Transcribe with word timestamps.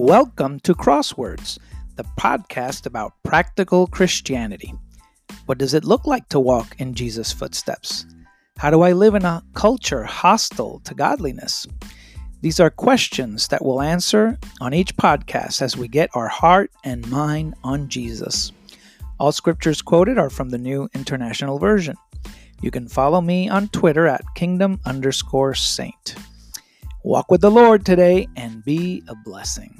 Welcome 0.00 0.60
to 0.60 0.76
Crosswords, 0.76 1.58
the 1.96 2.04
podcast 2.16 2.86
about 2.86 3.14
practical 3.24 3.88
Christianity. 3.88 4.72
What 5.46 5.58
does 5.58 5.74
it 5.74 5.82
look 5.82 6.06
like 6.06 6.28
to 6.28 6.38
walk 6.38 6.76
in 6.78 6.94
Jesus' 6.94 7.32
footsteps? 7.32 8.06
How 8.58 8.70
do 8.70 8.82
I 8.82 8.92
live 8.92 9.16
in 9.16 9.24
a 9.24 9.42
culture 9.54 10.04
hostile 10.04 10.80
to 10.84 10.94
godliness? 10.94 11.66
These 12.42 12.60
are 12.60 12.70
questions 12.70 13.48
that 13.48 13.64
we'll 13.64 13.82
answer 13.82 14.38
on 14.60 14.72
each 14.72 14.96
podcast 14.96 15.62
as 15.62 15.76
we 15.76 15.88
get 15.88 16.10
our 16.14 16.28
heart 16.28 16.70
and 16.84 17.10
mind 17.10 17.56
on 17.64 17.88
Jesus. 17.88 18.52
All 19.18 19.32
scriptures 19.32 19.82
quoted 19.82 20.16
are 20.16 20.30
from 20.30 20.50
the 20.50 20.58
New 20.58 20.88
International 20.94 21.58
Version. 21.58 21.96
You 22.62 22.70
can 22.70 22.86
follow 22.86 23.20
me 23.20 23.48
on 23.48 23.66
Twitter 23.66 24.06
at 24.06 24.22
kingdom 24.36 24.78
underscore 24.86 25.54
saint. 25.54 26.14
Walk 27.02 27.32
with 27.32 27.40
the 27.40 27.50
Lord 27.50 27.84
today 27.84 28.28
and 28.36 28.64
be 28.64 29.02
a 29.08 29.16
blessing. 29.24 29.74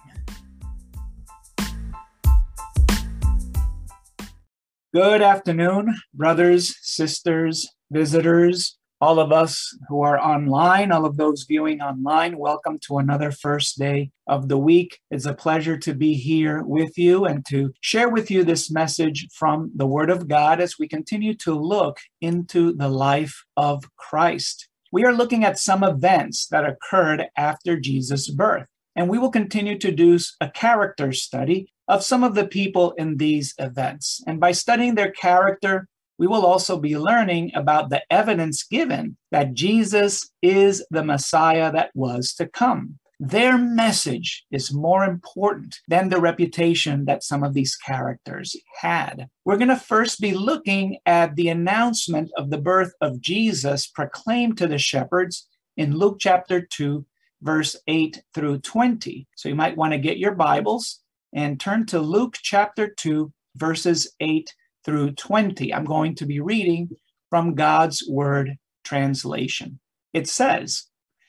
Good 4.94 5.20
afternoon, 5.20 5.94
brothers, 6.14 6.74
sisters, 6.80 7.68
visitors, 7.90 8.78
all 9.02 9.20
of 9.20 9.32
us 9.32 9.76
who 9.86 10.00
are 10.00 10.18
online, 10.18 10.92
all 10.92 11.04
of 11.04 11.18
those 11.18 11.44
viewing 11.46 11.82
online, 11.82 12.38
welcome 12.38 12.78
to 12.86 12.96
another 12.96 13.30
first 13.30 13.78
day 13.78 14.12
of 14.26 14.48
the 14.48 14.56
week. 14.56 14.98
It's 15.10 15.26
a 15.26 15.34
pleasure 15.34 15.76
to 15.76 15.92
be 15.92 16.14
here 16.14 16.62
with 16.62 16.96
you 16.96 17.26
and 17.26 17.44
to 17.50 17.74
share 17.82 18.08
with 18.08 18.30
you 18.30 18.44
this 18.44 18.70
message 18.70 19.28
from 19.34 19.72
the 19.76 19.86
Word 19.86 20.08
of 20.08 20.26
God 20.26 20.58
as 20.58 20.78
we 20.78 20.88
continue 20.88 21.34
to 21.34 21.52
look 21.52 21.98
into 22.22 22.72
the 22.72 22.88
life 22.88 23.44
of 23.58 23.84
Christ. 23.98 24.70
We 24.90 25.04
are 25.04 25.12
looking 25.12 25.44
at 25.44 25.58
some 25.58 25.84
events 25.84 26.46
that 26.46 26.64
occurred 26.64 27.26
after 27.36 27.78
Jesus' 27.78 28.30
birth, 28.30 28.68
and 28.98 29.08
we 29.08 29.16
will 29.16 29.30
continue 29.30 29.78
to 29.78 29.92
do 29.92 30.18
a 30.40 30.50
character 30.50 31.12
study 31.12 31.72
of 31.86 32.02
some 32.02 32.24
of 32.24 32.34
the 32.34 32.48
people 32.48 32.90
in 32.98 33.16
these 33.16 33.54
events. 33.58 34.20
And 34.26 34.40
by 34.40 34.50
studying 34.50 34.96
their 34.96 35.12
character, 35.12 35.86
we 36.18 36.26
will 36.26 36.44
also 36.44 36.76
be 36.80 36.98
learning 36.98 37.52
about 37.54 37.90
the 37.90 38.02
evidence 38.10 38.64
given 38.64 39.16
that 39.30 39.54
Jesus 39.54 40.28
is 40.42 40.84
the 40.90 41.04
Messiah 41.04 41.70
that 41.70 41.90
was 41.94 42.34
to 42.34 42.48
come. 42.48 42.98
Their 43.20 43.56
message 43.56 44.44
is 44.50 44.74
more 44.74 45.04
important 45.04 45.76
than 45.86 46.08
the 46.08 46.20
reputation 46.20 47.04
that 47.04 47.22
some 47.22 47.44
of 47.44 47.54
these 47.54 47.76
characters 47.76 48.56
had. 48.80 49.28
We're 49.44 49.58
going 49.58 49.68
to 49.68 49.76
first 49.76 50.20
be 50.20 50.34
looking 50.34 50.98
at 51.06 51.36
the 51.36 51.50
announcement 51.50 52.32
of 52.36 52.50
the 52.50 52.58
birth 52.58 52.94
of 53.00 53.20
Jesus 53.20 53.86
proclaimed 53.86 54.58
to 54.58 54.66
the 54.66 54.78
shepherds 54.78 55.46
in 55.76 55.96
Luke 55.96 56.16
chapter 56.18 56.60
2, 56.60 57.06
verse 57.42 57.76
8 57.86 58.22
through 58.34 58.58
20. 58.58 59.26
So 59.36 59.48
you 59.48 59.54
might 59.54 59.76
want 59.76 59.92
to 59.92 59.98
get 59.98 60.18
your 60.18 60.34
Bibles 60.34 61.00
and 61.32 61.60
turn 61.60 61.86
to 61.86 62.00
Luke 62.00 62.36
chapter 62.42 62.88
2, 62.88 63.32
verses 63.56 64.12
8 64.20 64.52
through 64.84 65.12
20. 65.12 65.72
I'm 65.74 65.84
going 65.84 66.14
to 66.16 66.26
be 66.26 66.40
reading 66.40 66.90
from 67.30 67.54
God's 67.54 68.04
Word 68.08 68.56
translation. 68.84 69.80
It 70.12 70.28
says, 70.28 70.84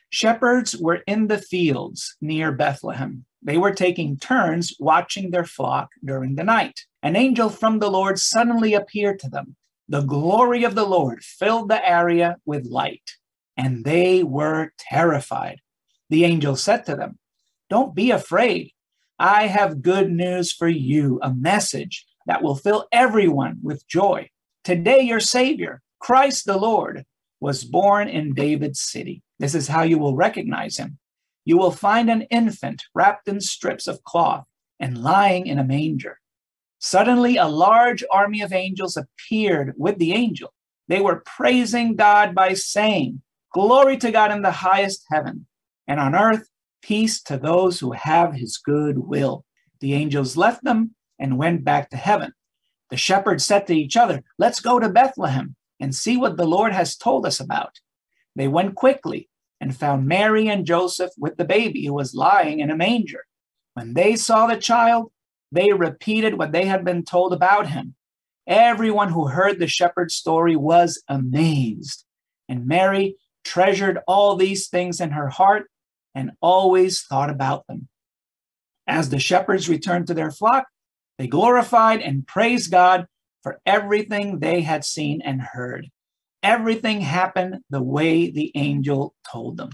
Shepherds 0.10 0.76
were 0.76 1.04
in 1.06 1.28
the 1.28 1.38
fields 1.38 2.16
near 2.22 2.52
Bethlehem. 2.52 3.26
They 3.42 3.58
were 3.58 3.74
taking 3.74 4.18
turns 4.18 4.74
watching 4.80 5.32
their 5.32 5.46
flock 5.46 5.90
during 6.04 6.36
the 6.36 6.44
night. 6.44 6.82
An 7.04 7.16
angel 7.16 7.50
from 7.50 7.80
the 7.80 7.92
Lord 7.92 8.20
suddenly 8.20 8.74
appeared 8.74 9.20
to 9.20 9.30
them. 9.30 9.56
The 9.88 10.02
glory 10.02 10.64
of 10.64 10.76
the 10.76 10.86
Lord 10.86 11.24
filled 11.24 11.70
the 11.70 11.88
area 11.88 12.38
with 12.46 12.66
light, 12.66 13.18
and 13.56 13.84
they 13.84 14.24
were 14.24 14.72
terrified. 14.78 15.62
The 16.10 16.26
angel 16.26 16.56
said 16.56 16.86
to 16.86 16.96
them, 16.96 17.20
Don't 17.70 17.96
be 17.96 18.12
afraid. 18.12 18.72
I 19.18 19.48
have 19.48 19.82
good 19.82 20.12
news 20.12 20.52
for 20.54 20.68
you, 20.68 21.20
a 21.22 21.34
message 21.34 22.06
that 22.26 22.42
will 22.42 22.56
fill 22.56 22.88
everyone 22.92 23.60
with 23.62 23.88
joy. 23.88 24.30
Today, 24.64 25.02
your 25.02 25.20
Savior, 25.20 25.82
Christ 26.00 26.46
the 26.46 26.58
Lord, 26.58 27.06
was 27.40 27.64
born 27.64 28.08
in 28.08 28.34
David's 28.34 28.82
city. 28.82 29.24
This 29.40 29.56
is 29.56 29.68
how 29.68 29.84
you 29.84 29.98
will 29.98 30.16
recognize 30.16 30.78
him. 30.78 30.98
You 31.46 31.58
will 31.58 31.72
find 31.72 32.10
an 32.10 32.24
infant 32.24 32.84
wrapped 32.94 33.28
in 33.28 33.42
strips 33.42 33.88
of 33.88 34.04
cloth 34.04 34.46
and 34.80 35.04
lying 35.04 35.48
in 35.48 35.60
a 35.60 35.64
manger. 35.64 36.20
Suddenly, 36.80 37.38
a 37.38 37.48
large 37.48 38.04
army 38.12 38.42
of 38.42 38.54
angels 38.54 38.98
appeared 38.98 39.74
with 39.78 39.98
the 39.98 40.14
angel. 40.14 40.54
They 40.88 41.02
were 41.02 41.24
praising 41.26 41.96
God 41.96 42.34
by 42.34 42.54
saying, 42.54 43.22
Glory 43.54 43.98
to 43.98 44.12
God 44.12 44.32
in 44.32 44.44
the 44.44 44.52
highest 44.52 45.06
heaven, 45.10 45.48
and 45.90 46.00
on 46.00 46.16
earth, 46.16 46.48
peace 46.84 47.22
to 47.24 47.38
those 47.38 47.80
who 47.80 47.92
have 47.94 48.36
his 48.36 48.58
good 48.58 49.00
will. 49.00 49.44
The 49.82 49.96
angels 49.96 50.38
left 50.38 50.64
them 50.64 50.96
and 51.18 51.38
went 51.38 51.66
back 51.66 51.90
to 51.90 51.98
heaven. 51.98 52.32
The 52.92 52.98
shepherds 52.98 53.44
said 53.44 53.66
to 53.68 53.76
each 53.76 53.98
other, 53.98 54.24
Let's 54.38 54.60
go 54.60 54.80
to 54.80 54.88
Bethlehem 54.88 55.56
and 55.80 55.94
see 55.94 56.16
what 56.16 56.38
the 56.38 56.46
Lord 56.46 56.74
has 56.74 56.96
told 56.96 57.26
us 57.26 57.40
about. 57.40 57.80
They 58.36 58.48
went 58.48 58.76
quickly 58.76 59.30
and 59.60 59.76
found 59.76 60.08
Mary 60.08 60.48
and 60.48 60.66
Joseph 60.66 61.12
with 61.18 61.38
the 61.38 61.46
baby 61.46 61.86
who 61.86 61.94
was 61.94 62.14
lying 62.14 62.60
in 62.60 62.70
a 62.70 62.78
manger. 62.78 63.26
When 63.74 63.96
they 63.96 64.16
saw 64.16 64.46
the 64.46 64.58
child, 64.58 65.12
they 65.52 65.74
repeated 65.74 66.38
what 66.38 66.52
they 66.52 66.66
had 66.66 66.86
been 66.86 67.04
told 67.04 67.34
about 67.34 67.68
him. 67.68 67.96
Everyone 68.46 69.10
who 69.10 69.28
heard 69.28 69.58
the 69.58 69.68
shepherd's 69.68 70.14
story 70.14 70.56
was 70.56 71.02
amazed. 71.08 72.06
And 72.48 72.68
Mary 72.68 73.16
treasured 73.44 74.00
all 74.08 74.36
these 74.36 74.68
things 74.68 75.02
in 75.02 75.12
her 75.12 75.30
heart 75.30 75.70
and 76.16 76.32
always 76.42 77.02
thought 77.02 77.30
about 77.30 77.66
them. 77.68 77.88
As 78.88 79.10
the 79.10 79.20
shepherds 79.20 79.70
returned 79.70 80.08
to 80.08 80.14
their 80.14 80.32
flock, 80.32 80.66
they 81.18 81.28
glorified 81.28 82.02
and 82.02 82.26
praised 82.26 82.72
God 82.72 83.06
for 83.44 83.60
everything 83.66 84.40
they 84.40 84.62
had 84.62 84.84
seen 84.84 85.22
and 85.22 85.42
heard. 85.42 85.90
Everything 86.42 87.02
happened 87.02 87.58
the 87.70 87.84
way 87.84 88.32
the 88.32 88.52
angel 88.56 89.14
told 89.30 89.58
them. 89.58 89.70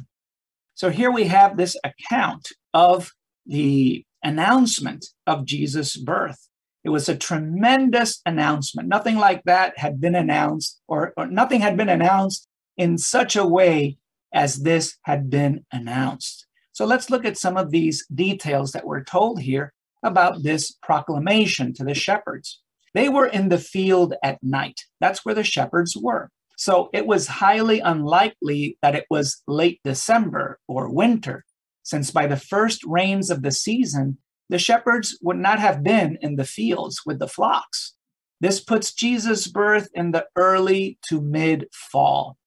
So 0.73 0.89
here 0.89 1.11
we 1.11 1.25
have 1.25 1.55
this 1.55 1.77
account 1.83 2.49
of 2.73 3.11
the 3.45 4.03
announcement 4.23 5.05
of 5.25 5.45
Jesus' 5.45 5.95
birth. 5.95 6.49
It 6.83 6.89
was 6.89 7.07
a 7.07 7.15
tremendous 7.15 8.21
announcement. 8.25 8.87
Nothing 8.87 9.15
like 9.15 9.43
that 9.45 9.77
had 9.77 10.01
been 10.01 10.15
announced, 10.15 10.81
or, 10.87 11.13
or 11.15 11.27
nothing 11.27 11.61
had 11.61 11.77
been 11.77 11.89
announced 11.89 12.47
in 12.77 12.97
such 12.97 13.35
a 13.35 13.47
way 13.47 13.97
as 14.35 14.61
this 14.61 14.97
had 15.03 15.29
been 15.29 15.65
announced. 15.71 16.45
So 16.73 16.85
let's 16.85 17.09
look 17.09 17.25
at 17.25 17.37
some 17.37 17.57
of 17.57 17.71
these 17.71 18.05
details 18.13 18.73
that 18.73 18.85
we're 18.85 19.03
told 19.03 19.41
here 19.41 19.73
about 20.03 20.43
this 20.43 20.73
proclamation 20.83 21.73
to 21.73 21.83
the 21.83 21.95
shepherds. 21.95 22.61
They 22.93 23.09
were 23.09 23.27
in 23.27 23.49
the 23.49 23.57
field 23.57 24.13
at 24.23 24.43
night. 24.43 24.81
That's 24.99 25.25
where 25.25 25.35
the 25.35 25.43
shepherds 25.43 25.97
were. 25.97 26.29
So 26.57 26.89
it 26.93 27.07
was 27.07 27.27
highly 27.27 27.79
unlikely 27.79 28.77
that 28.81 28.95
it 28.95 29.05
was 29.09 29.41
late 29.47 29.79
December 29.83 30.59
or 30.67 30.89
winter, 30.89 31.43
since 31.83 32.11
by 32.11 32.27
the 32.27 32.37
first 32.37 32.83
rains 32.85 33.29
of 33.29 33.41
the 33.41 33.51
season, 33.51 34.17
the 34.49 34.59
shepherds 34.59 35.17
would 35.21 35.37
not 35.37 35.59
have 35.59 35.83
been 35.83 36.17
in 36.21 36.35
the 36.35 36.45
fields 36.45 37.01
with 37.05 37.19
the 37.19 37.27
flocks. 37.27 37.95
This 38.41 38.59
puts 38.59 38.93
Jesus' 38.93 39.47
birth 39.47 39.89
in 39.93 40.11
the 40.11 40.27
early 40.35 40.97
to 41.09 41.21
mid 41.21 41.67
fall. 41.71 42.37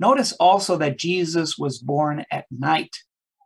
Notice 0.00 0.32
also 0.32 0.76
that 0.78 0.98
Jesus 0.98 1.58
was 1.58 1.78
born 1.78 2.24
at 2.30 2.46
night 2.50 2.96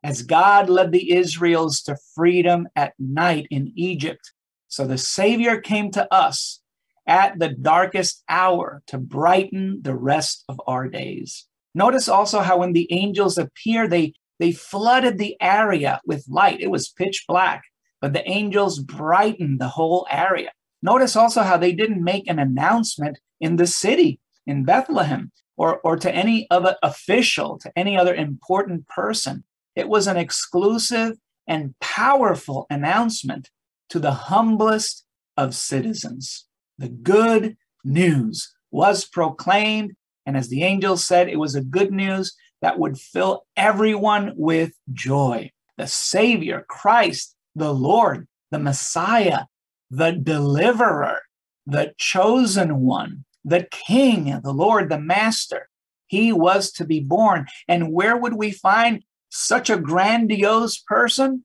as 0.05 0.23
God 0.23 0.69
led 0.69 0.93
the 0.93 1.13
Israels 1.13 1.81
to 1.83 1.97
freedom 2.15 2.69
at 2.77 2.93
night 2.99 3.47
in 3.51 3.72
Egypt. 3.77 4.33
So 4.69 4.87
the 4.87 4.99
Savior 4.99 5.60
came 5.60 5.91
to 5.93 6.13
us 6.13 6.60
at 7.07 7.39
the 7.39 7.49
darkest 7.49 8.22
hour 8.28 8.83
to 8.87 8.99
brighten 8.99 9.81
the 9.83 9.95
rest 9.95 10.45
of 10.49 10.60
our 10.66 10.89
days. 10.89 11.47
Notice 11.75 12.09
also 12.09 12.41
how 12.41 12.59
when 12.59 12.72
the 12.72 12.93
angels 12.93 13.39
appear, 13.39 13.89
they, 13.89 14.15
they 14.39 14.53
flooded 14.53 15.19
the 15.19 15.37
area 15.41 16.01
with 16.07 16.28
light. 16.28 16.60
It 16.60 16.71
was 16.71 16.89
pitch 16.91 17.25
black, 17.27 17.63
but 18.01 18.13
the 18.13 18.28
angels 18.28 18.78
brightened 18.78 19.60
the 19.60 19.69
whole 19.69 20.07
area. 20.10 20.51
Notice 20.83 21.16
also 21.16 21.43
how 21.43 21.57
they 21.57 21.72
didn't 21.72 22.03
make 22.03 22.28
an 22.28 22.39
announcement 22.39 23.19
in 23.41 23.57
the 23.57 23.66
city 23.66 24.21
in 24.47 24.65
Bethlehem 24.65 25.31
or, 25.57 25.81
or 25.81 25.97
to 25.97 26.15
any 26.15 26.47
other 26.51 26.77
official, 26.83 27.59
to 27.59 27.72
any 27.77 27.97
other 27.97 28.15
important 28.15 28.87
person. 28.89 29.45
It 29.75 29.89
was 29.89 30.07
an 30.07 30.16
exclusive 30.16 31.16
and 31.47 31.75
powerful 31.81 32.66
announcement 32.71 33.51
to 33.91 33.99
the 33.99 34.13
humblest 34.13 35.04
of 35.37 35.54
citizens. 35.54 36.47
The 36.78 36.89
good 36.89 37.57
news 37.84 38.54
was 38.71 39.04
proclaimed, 39.04 39.93
and 40.25 40.37
as 40.37 40.49
the 40.49 40.63
angel 40.63 40.97
said, 40.97 41.28
it 41.28 41.39
was 41.39 41.55
a 41.55 41.63
good 41.63 41.93
news 41.93 42.34
that 42.60 42.78
would 42.78 42.98
fill 42.98 43.45
everyone 43.57 44.33
with 44.37 44.72
joy. 44.93 45.51
The 45.77 45.87
Savior, 45.87 46.65
Christ, 46.69 47.34
the 47.55 47.75
Lord, 47.75 48.28
the 48.51 48.59
Messiah, 48.59 49.45
the 49.91 50.13
deliverer, 50.13 51.21
the 51.66 51.93
chosen 51.98 52.81
one, 52.81 53.25
the 53.44 53.66
King, 53.71 54.41
the 54.42 54.53
Lord, 54.53 54.89
the 54.89 55.00
Master. 55.00 55.68
He 56.06 56.33
was 56.33 56.72
to 56.72 56.84
be 56.84 57.00
born. 57.00 57.47
And 57.68 57.92
where 57.92 58.16
would 58.16 58.34
we 58.34 58.50
find 58.50 59.03
such 59.30 59.71
a 59.71 59.78
grandiose 59.78 60.78
person 60.78 61.44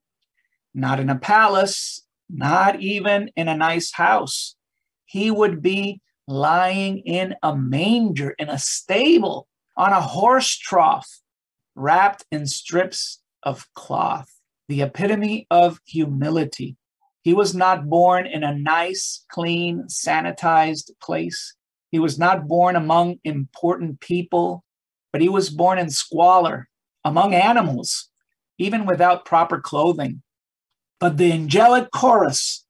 not 0.77 0.99
in 0.99 1.09
a 1.09 1.17
palace, 1.17 2.03
not 2.29 2.79
even 2.79 3.31
in 3.35 3.47
a 3.47 3.57
nice 3.57 3.91
house. 3.93 4.55
He 5.05 5.31
would 5.31 5.61
be 5.61 6.01
lying 6.27 6.99
in 6.99 7.35
a 7.41 7.57
manger, 7.57 8.35
in 8.37 8.49
a 8.49 8.59
stable, 8.59 9.47
on 9.75 9.91
a 9.91 10.01
horse 10.01 10.55
trough, 10.55 11.21
wrapped 11.73 12.25
in 12.31 12.45
strips 12.45 13.21
of 13.41 13.67
cloth, 13.73 14.29
the 14.67 14.83
epitome 14.83 15.47
of 15.49 15.79
humility. 15.85 16.77
He 17.23 17.33
was 17.33 17.55
not 17.55 17.89
born 17.89 18.27
in 18.27 18.43
a 18.43 18.57
nice, 18.57 19.25
clean, 19.29 19.85
sanitized 19.87 20.91
place. 21.01 21.55
He 21.91 21.99
was 21.99 22.19
not 22.19 22.47
born 22.47 22.75
among 22.75 23.19
important 23.23 23.99
people, 23.99 24.63
but 25.11 25.21
he 25.21 25.29
was 25.29 25.49
born 25.49 25.79
in 25.79 25.89
squalor, 25.89 26.67
among 27.03 27.33
animals, 27.33 28.09
even 28.57 28.85
without 28.85 29.25
proper 29.25 29.59
clothing. 29.59 30.21
But 30.99 31.17
the 31.17 31.31
angelic 31.31 31.91
chorus 31.91 32.65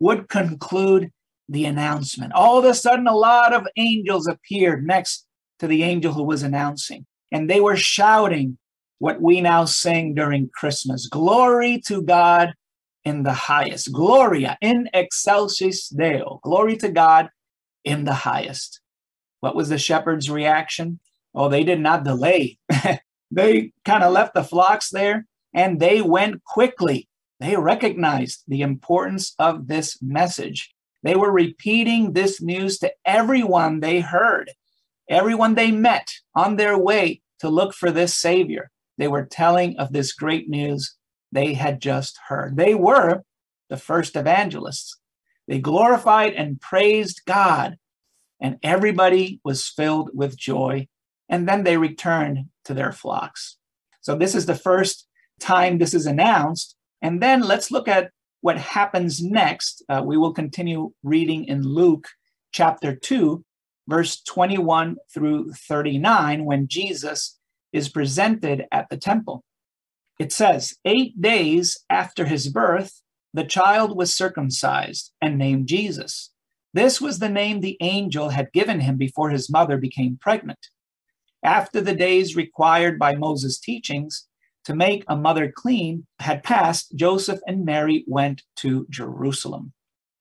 would 0.00 0.28
conclude 0.28 1.12
the 1.48 1.64
announcement. 1.64 2.32
All 2.32 2.58
of 2.58 2.64
a 2.64 2.74
sudden, 2.74 3.06
a 3.06 3.14
lot 3.14 3.52
of 3.52 3.66
angels 3.76 4.26
appeared 4.26 4.86
next 4.86 5.26
to 5.60 5.66
the 5.66 5.84
angel 5.84 6.12
who 6.12 6.24
was 6.24 6.42
announcing, 6.42 7.06
and 7.30 7.48
they 7.48 7.60
were 7.60 7.76
shouting 7.76 8.58
what 8.98 9.20
we 9.20 9.40
now 9.40 9.64
sing 9.64 10.14
during 10.14 10.50
Christmas 10.54 11.06
Glory 11.06 11.80
to 11.86 12.02
God 12.02 12.54
in 13.04 13.22
the 13.22 13.32
highest. 13.32 13.92
Gloria 13.92 14.58
in 14.60 14.88
excelsis 14.92 15.88
Deo. 15.88 16.40
Glory 16.42 16.76
to 16.78 16.88
God 16.88 17.30
in 17.86 18.04
the 18.04 18.12
highest. 18.12 18.80
What 19.40 19.56
was 19.56 19.70
the 19.70 19.78
shepherd's 19.78 20.28
reaction? 20.28 21.00
Oh, 21.34 21.48
they 21.48 21.64
did 21.64 21.80
not 21.80 22.04
delay. 22.04 22.58
they 23.30 23.72
kind 23.84 24.02
of 24.02 24.12
left 24.12 24.34
the 24.34 24.44
flocks 24.44 24.90
there 24.90 25.26
and 25.54 25.80
they 25.80 26.02
went 26.02 26.44
quickly. 26.44 27.08
They 27.40 27.56
recognized 27.56 28.42
the 28.48 28.62
importance 28.62 29.34
of 29.38 29.68
this 29.68 29.98
message. 30.02 30.74
They 31.02 31.14
were 31.14 31.30
repeating 31.30 32.12
this 32.12 32.42
news 32.42 32.78
to 32.78 32.92
everyone 33.04 33.80
they 33.80 34.00
heard, 34.00 34.50
everyone 35.08 35.54
they 35.54 35.70
met 35.70 36.08
on 36.34 36.56
their 36.56 36.76
way 36.76 37.22
to 37.40 37.48
look 37.48 37.74
for 37.74 37.90
this 37.90 38.14
Savior. 38.14 38.70
They 38.98 39.06
were 39.08 39.26
telling 39.26 39.78
of 39.78 39.92
this 39.92 40.12
great 40.12 40.48
news 40.48 40.96
they 41.30 41.54
had 41.54 41.80
just 41.80 42.18
heard. 42.28 42.56
They 42.56 42.74
were 42.74 43.22
the 43.68 43.76
first 43.76 44.16
evangelists. 44.16 44.98
They 45.48 45.58
glorified 45.58 46.34
and 46.34 46.60
praised 46.60 47.22
God, 47.26 47.76
and 48.40 48.58
everybody 48.62 49.40
was 49.44 49.68
filled 49.68 50.10
with 50.12 50.36
joy. 50.36 50.88
And 51.28 51.48
then 51.48 51.64
they 51.64 51.76
returned 51.76 52.46
to 52.64 52.74
their 52.74 52.92
flocks. 52.92 53.56
So, 54.00 54.16
this 54.16 54.34
is 54.34 54.46
the 54.46 54.54
first 54.54 55.08
time 55.40 55.78
this 55.78 55.94
is 55.94 56.06
announced. 56.06 56.76
And 57.02 57.20
then 57.20 57.42
let's 57.42 57.70
look 57.70 57.88
at 57.88 58.10
what 58.40 58.58
happens 58.58 59.22
next. 59.22 59.84
Uh, 59.88 60.02
we 60.04 60.16
will 60.16 60.32
continue 60.32 60.92
reading 61.02 61.44
in 61.44 61.62
Luke 61.62 62.08
chapter 62.52 62.94
2, 62.94 63.44
verse 63.88 64.22
21 64.22 64.96
through 65.12 65.52
39, 65.52 66.44
when 66.44 66.68
Jesus 66.68 67.38
is 67.72 67.88
presented 67.88 68.64
at 68.72 68.88
the 68.88 68.96
temple. 68.96 69.42
It 70.18 70.32
says, 70.32 70.74
Eight 70.84 71.20
days 71.20 71.78
after 71.90 72.24
his 72.24 72.48
birth, 72.48 73.02
the 73.36 73.44
child 73.44 73.94
was 73.94 74.14
circumcised 74.14 75.12
and 75.20 75.36
named 75.36 75.68
Jesus. 75.68 76.32
This 76.72 77.02
was 77.02 77.18
the 77.18 77.28
name 77.28 77.60
the 77.60 77.76
angel 77.82 78.30
had 78.30 78.50
given 78.54 78.80
him 78.80 78.96
before 78.96 79.28
his 79.28 79.50
mother 79.50 79.76
became 79.76 80.18
pregnant. 80.18 80.68
After 81.42 81.82
the 81.82 81.94
days 81.94 82.34
required 82.34 82.98
by 82.98 83.14
Moses' 83.14 83.58
teachings 83.58 84.26
to 84.64 84.74
make 84.74 85.04
a 85.06 85.16
mother 85.16 85.52
clean 85.54 86.06
had 86.18 86.44
passed, 86.44 86.96
Joseph 86.96 87.40
and 87.46 87.62
Mary 87.62 88.06
went 88.08 88.42
to 88.56 88.86
Jerusalem. 88.88 89.74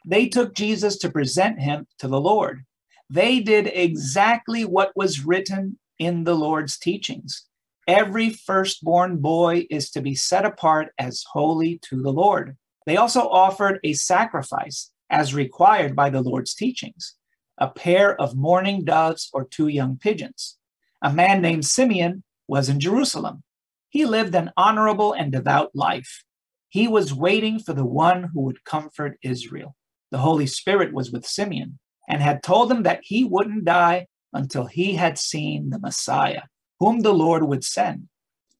They 0.05 0.27
took 0.27 0.53
Jesus 0.53 0.97
to 0.97 1.09
present 1.09 1.61
him 1.61 1.87
to 1.99 2.09
the 2.09 2.19
Lord. 2.19 2.65
They 3.09 3.39
did 3.39 3.71
exactly 3.73 4.65
what 4.65 4.91
was 4.93 5.25
written 5.25 5.79
in 5.97 6.25
the 6.25 6.35
Lord's 6.35 6.77
teachings. 6.77 7.45
Every 7.87 8.31
firstborn 8.31 9.19
boy 9.21 9.67
is 9.69 9.89
to 9.91 10.01
be 10.01 10.15
set 10.15 10.43
apart 10.43 10.89
as 10.99 11.23
holy 11.31 11.79
to 11.89 12.01
the 12.01 12.11
Lord. 12.11 12.57
They 12.85 12.97
also 12.97 13.27
offered 13.29 13.79
a 13.83 13.93
sacrifice 13.93 14.91
as 15.09 15.33
required 15.33 15.95
by 15.95 16.09
the 16.09 16.21
Lord's 16.21 16.53
teachings 16.53 17.15
a 17.57 17.69
pair 17.69 18.19
of 18.19 18.35
mourning 18.35 18.83
doves 18.83 19.29
or 19.33 19.45
two 19.45 19.67
young 19.67 19.97
pigeons. 19.97 20.57
A 21.01 21.13
man 21.13 21.41
named 21.41 21.65
Simeon 21.65 22.23
was 22.47 22.67
in 22.67 22.79
Jerusalem. 22.79 23.43
He 23.89 24.05
lived 24.05 24.35
an 24.35 24.51
honorable 24.57 25.13
and 25.13 25.31
devout 25.31 25.71
life. 25.73 26.23
He 26.67 26.87
was 26.87 27.13
waiting 27.13 27.59
for 27.59 27.73
the 27.73 27.85
one 27.85 28.31
who 28.33 28.41
would 28.41 28.65
comfort 28.65 29.17
Israel. 29.23 29.75
The 30.11 30.17
Holy 30.17 30.47
Spirit 30.47 30.93
was 30.93 31.11
with 31.11 31.25
Simeon 31.25 31.79
and 32.09 32.21
had 32.21 32.43
told 32.43 32.69
him 32.69 32.83
that 32.83 32.99
he 33.03 33.23
wouldn't 33.23 33.63
die 33.63 34.07
until 34.33 34.65
he 34.65 34.95
had 34.95 35.17
seen 35.17 35.69
the 35.69 35.79
Messiah, 35.79 36.43
whom 36.79 36.99
the 36.99 37.13
Lord 37.13 37.43
would 37.43 37.63
send. 37.63 38.09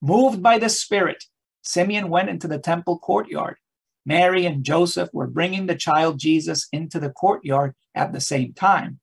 Moved 0.02 0.42
by 0.42 0.58
the 0.58 0.70
Spirit, 0.70 1.26
Simeon 1.64 2.10
went 2.10 2.30
into 2.30 2.48
the 2.48 2.60
temple 2.60 2.98
courtyard 3.00 3.58
Mary 4.06 4.46
and 4.46 4.64
Joseph 4.64 5.10
were 5.14 5.28
bringing 5.28 5.66
the 5.66 5.76
child 5.76 6.20
Jesus 6.20 6.68
into 6.72 7.00
the 7.00 7.10
courtyard 7.10 7.74
at 7.96 8.14
the 8.14 8.22
same 8.22 8.54
time. 8.54 9.00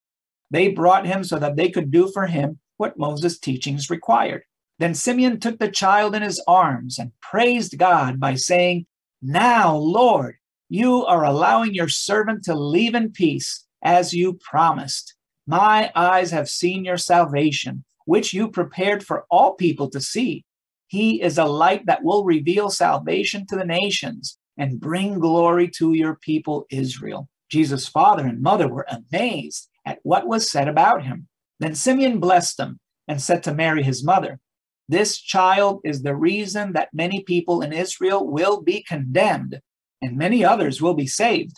They 0.50 0.68
brought 0.68 1.06
him 1.06 1.24
so 1.24 1.38
that 1.38 1.56
they 1.56 1.70
could 1.70 1.90
do 1.90 2.10
for 2.12 2.26
him 2.26 2.60
what 2.76 2.98
Moses' 2.98 3.38
teachings 3.38 3.90
required. 3.90 4.44
Then 4.78 4.94
Simeon 4.94 5.40
took 5.40 5.58
the 5.58 5.70
child 5.70 6.14
in 6.14 6.22
his 6.22 6.42
arms 6.46 6.98
and 6.98 7.12
praised 7.20 7.78
God 7.78 8.20
by 8.20 8.34
saying, 8.34 8.86
Now, 9.20 9.76
Lord, 9.76 10.36
you 10.68 11.04
are 11.06 11.24
allowing 11.24 11.74
your 11.74 11.88
servant 11.88 12.44
to 12.44 12.54
leave 12.54 12.94
in 12.94 13.12
peace 13.12 13.66
as 13.82 14.14
you 14.14 14.34
promised. 14.34 15.14
My 15.46 15.90
eyes 15.94 16.30
have 16.30 16.48
seen 16.48 16.84
your 16.84 16.96
salvation, 16.96 17.84
which 18.04 18.32
you 18.32 18.48
prepared 18.48 19.04
for 19.04 19.24
all 19.30 19.54
people 19.54 19.90
to 19.90 20.00
see. 20.00 20.44
He 20.86 21.22
is 21.22 21.38
a 21.38 21.44
light 21.44 21.86
that 21.86 22.04
will 22.04 22.24
reveal 22.24 22.70
salvation 22.70 23.46
to 23.48 23.56
the 23.56 23.64
nations 23.64 24.38
and 24.58 24.80
bring 24.80 25.18
glory 25.18 25.68
to 25.68 25.92
your 25.92 26.16
people 26.16 26.66
Israel. 26.70 27.28
Jesus' 27.50 27.88
father 27.88 28.26
and 28.26 28.42
mother 28.42 28.68
were 28.68 28.86
amazed 28.88 29.68
at 29.84 29.98
what 30.02 30.26
was 30.26 30.50
said 30.50 30.68
about 30.68 31.04
him. 31.04 31.28
Then 31.60 31.74
Simeon 31.74 32.18
blessed 32.18 32.56
them 32.56 32.80
and 33.08 33.20
said 33.20 33.42
to 33.44 33.54
Mary, 33.54 33.82
his 33.82 34.04
mother, 34.04 34.40
This 34.88 35.18
child 35.18 35.80
is 35.84 36.02
the 36.02 36.16
reason 36.16 36.72
that 36.72 36.88
many 36.92 37.22
people 37.22 37.60
in 37.62 37.72
Israel 37.72 38.26
will 38.26 38.62
be 38.62 38.82
condemned, 38.82 39.60
and 40.00 40.16
many 40.16 40.44
others 40.44 40.80
will 40.80 40.94
be 40.94 41.06
saved. 41.06 41.56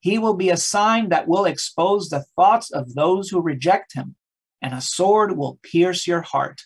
He 0.00 0.18
will 0.18 0.34
be 0.34 0.50
a 0.50 0.56
sign 0.56 1.10
that 1.10 1.28
will 1.28 1.44
expose 1.44 2.08
the 2.08 2.24
thoughts 2.36 2.70
of 2.72 2.94
those 2.94 3.28
who 3.28 3.40
reject 3.40 3.94
him, 3.94 4.16
and 4.60 4.74
a 4.74 4.80
sword 4.80 5.36
will 5.36 5.58
pierce 5.62 6.06
your 6.06 6.22
heart. 6.22 6.62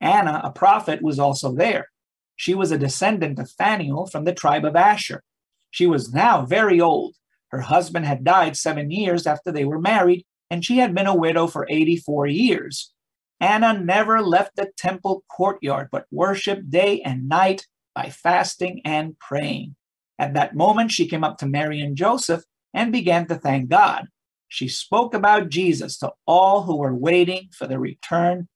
Anna, 0.00 0.40
a 0.44 0.50
prophet, 0.50 1.02
was 1.02 1.18
also 1.18 1.54
there 1.54 1.88
she 2.36 2.54
was 2.54 2.70
a 2.70 2.78
descendant 2.78 3.38
of 3.38 3.50
Phanuel 3.50 4.06
from 4.06 4.24
the 4.24 4.34
tribe 4.34 4.64
of 4.64 4.76
Asher. 4.76 5.22
She 5.70 5.86
was 5.86 6.12
now 6.12 6.44
very 6.44 6.80
old. 6.80 7.16
Her 7.48 7.60
husband 7.60 8.06
had 8.06 8.24
died 8.24 8.56
seven 8.56 8.90
years 8.90 9.26
after 9.26 9.50
they 9.50 9.64
were 9.64 9.80
married, 9.80 10.24
and 10.50 10.64
she 10.64 10.78
had 10.78 10.94
been 10.94 11.06
a 11.06 11.14
widow 11.14 11.46
for 11.46 11.66
84 11.68 12.26
years. 12.26 12.92
Anna 13.40 13.78
never 13.78 14.22
left 14.22 14.56
the 14.56 14.70
temple 14.76 15.24
courtyard, 15.28 15.88
but 15.90 16.06
worshiped 16.10 16.70
day 16.70 17.00
and 17.02 17.28
night 17.28 17.66
by 17.94 18.10
fasting 18.10 18.80
and 18.84 19.18
praying. 19.18 19.74
At 20.18 20.34
that 20.34 20.54
moment, 20.54 20.92
she 20.92 21.08
came 21.08 21.24
up 21.24 21.38
to 21.38 21.46
Mary 21.46 21.80
and 21.80 21.96
Joseph 21.96 22.44
and 22.72 22.92
began 22.92 23.26
to 23.26 23.34
thank 23.34 23.68
God. 23.68 24.06
She 24.48 24.68
spoke 24.68 25.12
about 25.12 25.48
Jesus 25.48 25.98
to 25.98 26.12
all 26.26 26.62
who 26.62 26.76
were 26.76 26.94
waiting 26.94 27.48
for 27.52 27.66
the 27.66 27.78
return 27.78 28.48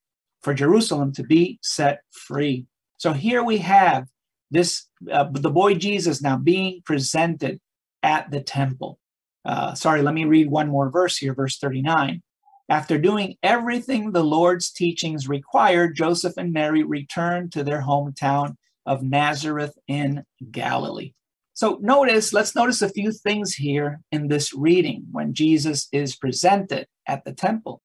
for 0.43 0.55
Jerusalem 0.55 1.13
to 1.13 1.23
be 1.23 1.59
set 1.63 2.01
free. 2.11 2.67
So 3.01 3.15
here 3.15 3.43
we 3.43 3.57
have 3.59 4.09
this 4.51 4.87
uh, 5.11 5.25
the 5.33 5.51
boy 5.51 5.73
Jesus 5.77 6.21
now 6.21 6.37
being 6.37 6.83
presented 6.85 7.59
at 8.03 8.31
the 8.31 8.43
temple. 8.43 8.99
Uh, 9.43 9.73
sorry, 9.73 10.03
let 10.03 10.13
me 10.13 10.27
read 10.27 10.51
one 10.51 10.69
more 10.69 10.91
verse 10.91 11.17
here, 11.17 11.33
verse 11.33 11.57
39. 11.57 12.23
After 12.69 12.99
doing 12.99 13.37
everything 13.43 14.13
the 14.13 14.23
Lord's 14.23 14.71
teachings 14.71 15.31
required, 15.31 15.97
Joseph 15.97 16.35
and 16.37 16.53
Mary 16.53 16.83
returned 16.83 17.53
to 17.53 17.65
their 17.65 17.81
hometown 17.81 18.57
of 18.85 19.03
Nazareth 19.03 19.79
in 19.89 20.23
Galilee. 20.51 21.15
So 21.55 21.79
notice, 21.81 22.35
let's 22.35 22.55
notice 22.55 22.83
a 22.83 22.91
few 22.91 23.13
things 23.13 23.55
here 23.55 24.03
in 24.13 24.29
this 24.29 24.53
reading 24.53 25.07
when 25.11 25.33
Jesus 25.33 25.89
is 25.91 26.17
presented 26.17 26.87
at 27.07 27.25
the 27.25 27.33
temple. 27.33 27.81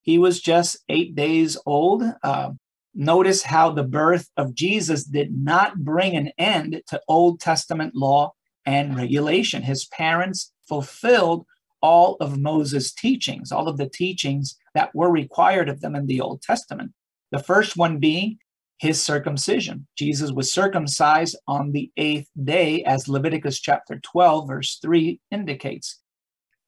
He 0.00 0.16
was 0.16 0.40
just 0.40 0.78
eight 0.88 1.14
days 1.14 1.58
old. 1.66 2.02
Uh, 2.22 2.52
Notice 2.94 3.42
how 3.42 3.70
the 3.70 3.82
birth 3.82 4.28
of 4.36 4.54
Jesus 4.54 5.04
did 5.04 5.36
not 5.36 5.78
bring 5.78 6.16
an 6.16 6.30
end 6.38 6.82
to 6.88 7.00
Old 7.08 7.40
Testament 7.40 7.94
law 7.94 8.34
and 8.64 8.96
regulation. 8.96 9.62
His 9.62 9.86
parents 9.86 10.52
fulfilled 10.68 11.44
all 11.82 12.16
of 12.20 12.38
Moses' 12.38 12.92
teachings, 12.92 13.52
all 13.52 13.68
of 13.68 13.76
the 13.76 13.88
teachings 13.88 14.56
that 14.74 14.94
were 14.94 15.10
required 15.10 15.68
of 15.68 15.80
them 15.80 15.94
in 15.94 16.06
the 16.06 16.20
Old 16.20 16.40
Testament. 16.40 16.92
The 17.30 17.42
first 17.42 17.76
one 17.76 17.98
being 17.98 18.38
his 18.78 19.02
circumcision. 19.02 19.86
Jesus 19.96 20.30
was 20.30 20.52
circumcised 20.52 21.36
on 21.46 21.72
the 21.72 21.90
eighth 21.96 22.28
day, 22.42 22.82
as 22.84 23.08
Leviticus 23.08 23.60
chapter 23.60 23.98
12, 23.98 24.48
verse 24.48 24.78
3 24.82 25.20
indicates. 25.30 26.00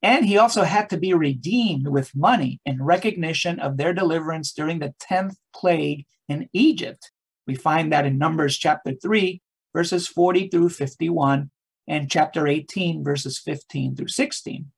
And 0.02 0.26
he 0.26 0.38
also 0.38 0.62
had 0.62 0.90
to 0.90 0.98
be 0.98 1.14
redeemed 1.14 1.88
with 1.88 2.14
money 2.14 2.60
in 2.64 2.82
recognition 2.82 3.58
of 3.58 3.76
their 3.76 3.92
deliverance 3.92 4.52
during 4.52 4.78
the 4.78 4.94
10th 5.00 5.36
plague 5.54 6.04
in 6.28 6.48
Egypt. 6.52 7.10
We 7.46 7.54
find 7.54 7.92
that 7.92 8.06
in 8.06 8.18
Numbers 8.18 8.58
chapter 8.58 8.92
3, 8.94 9.40
verses 9.74 10.06
40 10.06 10.48
through 10.48 10.70
51, 10.70 11.50
and 11.88 12.10
chapter 12.10 12.46
18, 12.46 13.04
verses 13.04 13.38
15 13.38 13.96
through 13.96 14.08
16. 14.08 14.70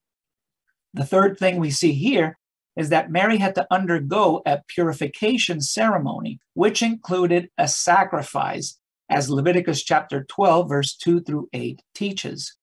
The 0.93 1.05
third 1.05 1.37
thing 1.37 1.57
we 1.57 1.71
see 1.71 1.93
here 1.93 2.37
is 2.75 2.89
that 2.89 3.11
Mary 3.11 3.37
had 3.37 3.55
to 3.55 3.67
undergo 3.71 4.41
a 4.45 4.61
purification 4.67 5.61
ceremony, 5.61 6.39
which 6.53 6.81
included 6.81 7.49
a 7.57 7.67
sacrifice, 7.67 8.79
as 9.09 9.29
Leviticus 9.29 9.83
chapter 9.83 10.23
12, 10.23 10.69
verse 10.69 10.95
2 10.95 11.21
through 11.21 11.49
8 11.51 11.81
teaches. 11.95 12.55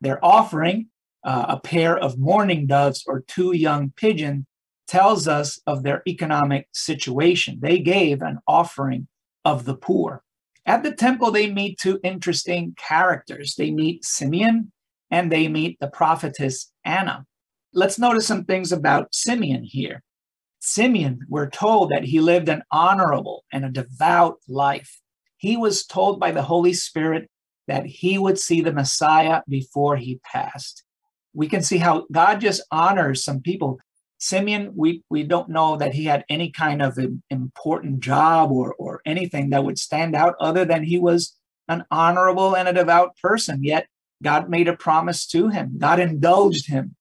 Their 0.00 0.24
offering 0.24 0.88
uh, 1.24 1.46
a 1.48 1.60
pair 1.60 1.96
of 1.96 2.18
mourning 2.18 2.66
doves 2.66 3.04
or 3.06 3.24
two 3.26 3.52
young 3.52 3.92
pigeons 3.96 4.44
tells 4.88 5.26
us 5.26 5.60
of 5.66 5.82
their 5.82 6.02
economic 6.06 6.68
situation. 6.72 7.58
They 7.62 7.78
gave 7.78 8.20
an 8.20 8.40
offering 8.46 9.08
of 9.44 9.64
the 9.64 9.76
poor. 9.76 10.22
At 10.66 10.82
the 10.82 10.92
temple, 10.92 11.30
they 11.30 11.50
meet 11.50 11.78
two 11.78 11.98
interesting 12.04 12.74
characters. 12.76 13.54
They 13.56 13.70
meet 13.70 14.04
Simeon 14.04 14.70
and 15.10 15.30
they 15.30 15.48
meet 15.48 15.78
the 15.80 15.88
prophetess 15.88 16.70
Anna. 16.84 17.26
Let's 17.72 17.98
notice 17.98 18.26
some 18.26 18.44
things 18.44 18.70
about 18.70 19.14
Simeon 19.14 19.64
here. 19.64 20.02
Simeon, 20.60 21.20
we're 21.28 21.50
told 21.50 21.90
that 21.90 22.04
he 22.04 22.20
lived 22.20 22.48
an 22.48 22.62
honorable 22.70 23.44
and 23.52 23.64
a 23.64 23.70
devout 23.70 24.36
life. 24.46 25.00
He 25.36 25.56
was 25.56 25.84
told 25.84 26.20
by 26.20 26.30
the 26.30 26.42
Holy 26.42 26.72
Spirit 26.72 27.28
that 27.66 27.86
he 27.86 28.18
would 28.18 28.38
see 28.38 28.60
the 28.60 28.72
Messiah 28.72 29.40
before 29.48 29.96
he 29.96 30.20
passed 30.22 30.84
we 31.34 31.48
can 31.48 31.62
see 31.62 31.78
how 31.78 32.06
God 32.12 32.40
just 32.40 32.62
honors 32.70 33.24
some 33.24 33.40
people. 33.40 33.78
Simeon, 34.18 34.72
we, 34.76 35.02
we 35.10 35.24
don't 35.24 35.48
know 35.48 35.76
that 35.76 35.94
he 35.94 36.04
had 36.04 36.24
any 36.28 36.50
kind 36.50 36.80
of 36.80 36.98
important 37.30 38.00
job 38.00 38.52
or, 38.52 38.74
or 38.74 39.00
anything 39.04 39.50
that 39.50 39.64
would 39.64 39.78
stand 39.78 40.14
out 40.14 40.36
other 40.40 40.64
than 40.64 40.84
he 40.84 40.98
was 40.98 41.36
an 41.68 41.84
honorable 41.90 42.54
and 42.54 42.68
a 42.68 42.72
devout 42.72 43.16
person. 43.20 43.64
Yet 43.64 43.86
God 44.22 44.48
made 44.48 44.68
a 44.68 44.76
promise 44.76 45.26
to 45.28 45.48
him. 45.48 45.76
God 45.78 45.98
indulged 45.98 46.68
him 46.68 46.94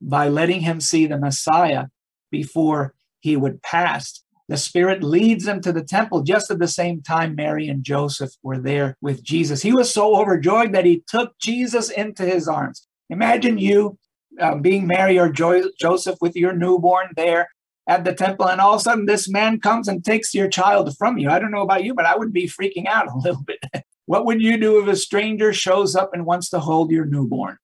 by 0.00 0.28
letting 0.28 0.60
him 0.60 0.80
see 0.80 1.06
the 1.06 1.18
Messiah 1.18 1.86
before 2.30 2.94
he 3.20 3.36
would 3.36 3.62
pass. 3.62 4.22
The 4.48 4.56
Spirit 4.56 5.02
leads 5.02 5.46
him 5.46 5.60
to 5.60 5.72
the 5.72 5.84
temple 5.84 6.22
just 6.22 6.50
at 6.50 6.58
the 6.58 6.68
same 6.68 7.02
time 7.02 7.34
Mary 7.34 7.68
and 7.68 7.84
Joseph 7.84 8.32
were 8.42 8.58
there 8.58 8.96
with 9.02 9.22
Jesus. 9.22 9.60
He 9.62 9.72
was 9.72 9.92
so 9.92 10.16
overjoyed 10.16 10.72
that 10.72 10.86
he 10.86 11.04
took 11.06 11.38
Jesus 11.38 11.90
into 11.90 12.24
his 12.24 12.48
arms. 12.48 12.87
Imagine 13.10 13.58
you 13.58 13.98
uh, 14.40 14.56
being 14.56 14.86
Mary 14.86 15.18
or 15.18 15.30
jo- 15.30 15.70
Joseph 15.78 16.18
with 16.20 16.36
your 16.36 16.52
newborn 16.52 17.08
there 17.16 17.48
at 17.88 18.04
the 18.04 18.12
temple, 18.12 18.48
and 18.48 18.60
all 18.60 18.74
of 18.74 18.80
a 18.80 18.82
sudden 18.82 19.06
this 19.06 19.28
man 19.28 19.60
comes 19.60 19.88
and 19.88 20.04
takes 20.04 20.34
your 20.34 20.48
child 20.48 20.94
from 20.96 21.18
you. 21.18 21.30
I 21.30 21.38
don't 21.38 21.50
know 21.50 21.62
about 21.62 21.84
you, 21.84 21.94
but 21.94 22.04
I 22.04 22.16
would 22.16 22.32
be 22.32 22.46
freaking 22.46 22.86
out 22.86 23.08
a 23.08 23.16
little 23.24 23.42
bit. 23.42 23.64
what 24.06 24.26
would 24.26 24.42
you 24.42 24.58
do 24.58 24.82
if 24.82 24.88
a 24.88 24.96
stranger 24.96 25.52
shows 25.52 25.96
up 25.96 26.10
and 26.12 26.26
wants 26.26 26.50
to 26.50 26.60
hold 26.60 26.90
your 26.90 27.06
newborn? 27.06 27.56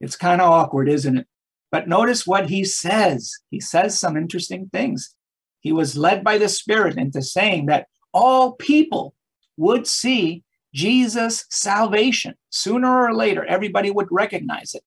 It's 0.00 0.16
kind 0.16 0.40
of 0.40 0.50
awkward, 0.50 0.88
isn't 0.88 1.18
it? 1.18 1.26
But 1.70 1.88
notice 1.88 2.26
what 2.26 2.50
he 2.50 2.64
says. 2.64 3.32
He 3.50 3.60
says 3.60 3.98
some 3.98 4.16
interesting 4.16 4.68
things. 4.72 5.14
He 5.60 5.72
was 5.72 5.96
led 5.96 6.22
by 6.22 6.38
the 6.38 6.48
Spirit 6.48 6.98
into 6.98 7.22
saying 7.22 7.66
that 7.66 7.86
all 8.12 8.52
people 8.52 9.14
would 9.56 9.86
see 9.86 10.42
Jesus' 10.74 11.44
salvation. 11.50 12.34
Sooner 12.50 13.04
or 13.04 13.14
later, 13.14 13.44
everybody 13.44 13.90
would 13.90 14.08
recognize 14.10 14.74
it 14.74 14.82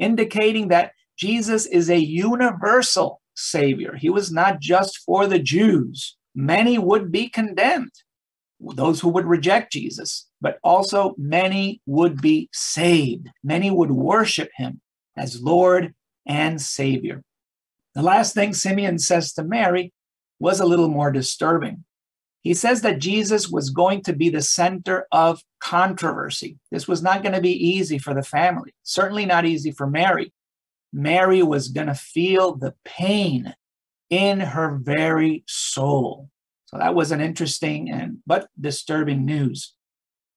indicating 0.00 0.68
that 0.68 0.92
Jesus 1.16 1.66
is 1.66 1.90
a 1.90 1.98
universal 1.98 3.20
Savior. 3.34 3.94
He 3.96 4.10
was 4.10 4.32
not 4.32 4.60
just 4.60 4.98
for 4.98 5.26
the 5.26 5.38
Jews. 5.38 6.16
Many 6.34 6.78
would 6.78 7.12
be 7.12 7.28
condemned, 7.28 7.92
those 8.60 9.00
who 9.00 9.08
would 9.10 9.26
reject 9.26 9.72
Jesus, 9.72 10.28
but 10.40 10.58
also 10.62 11.14
many 11.18 11.80
would 11.86 12.20
be 12.20 12.48
saved. 12.52 13.28
Many 13.44 13.70
would 13.70 13.90
worship 13.90 14.50
him 14.56 14.80
as 15.16 15.42
Lord 15.42 15.94
and 16.26 16.60
Savior. 16.60 17.22
The 17.94 18.02
last 18.02 18.34
thing 18.34 18.54
Simeon 18.54 18.98
says 18.98 19.32
to 19.34 19.42
Mary 19.42 19.92
was 20.38 20.60
a 20.60 20.66
little 20.66 20.88
more 20.88 21.10
disturbing. 21.10 21.84
He 22.42 22.54
says 22.54 22.82
that 22.82 23.00
Jesus 23.00 23.48
was 23.48 23.70
going 23.70 24.02
to 24.04 24.14
be 24.14 24.30
the 24.30 24.42
center 24.42 25.06
of 25.12 25.42
controversy. 25.60 26.58
This 26.70 26.88
was 26.88 27.02
not 27.02 27.22
going 27.22 27.34
to 27.34 27.40
be 27.40 27.52
easy 27.52 27.98
for 27.98 28.14
the 28.14 28.22
family, 28.22 28.74
certainly 28.82 29.26
not 29.26 29.44
easy 29.44 29.70
for 29.70 29.86
Mary. 29.86 30.32
Mary 30.92 31.42
was 31.42 31.68
going 31.68 31.86
to 31.86 31.94
feel 31.94 32.56
the 32.56 32.74
pain 32.84 33.54
in 34.08 34.40
her 34.40 34.78
very 34.82 35.44
soul. 35.46 36.28
So 36.66 36.78
that 36.78 36.94
was 36.94 37.12
an 37.12 37.20
interesting 37.20 37.90
and 37.90 38.18
but 38.26 38.48
disturbing 38.60 39.24
news. 39.24 39.74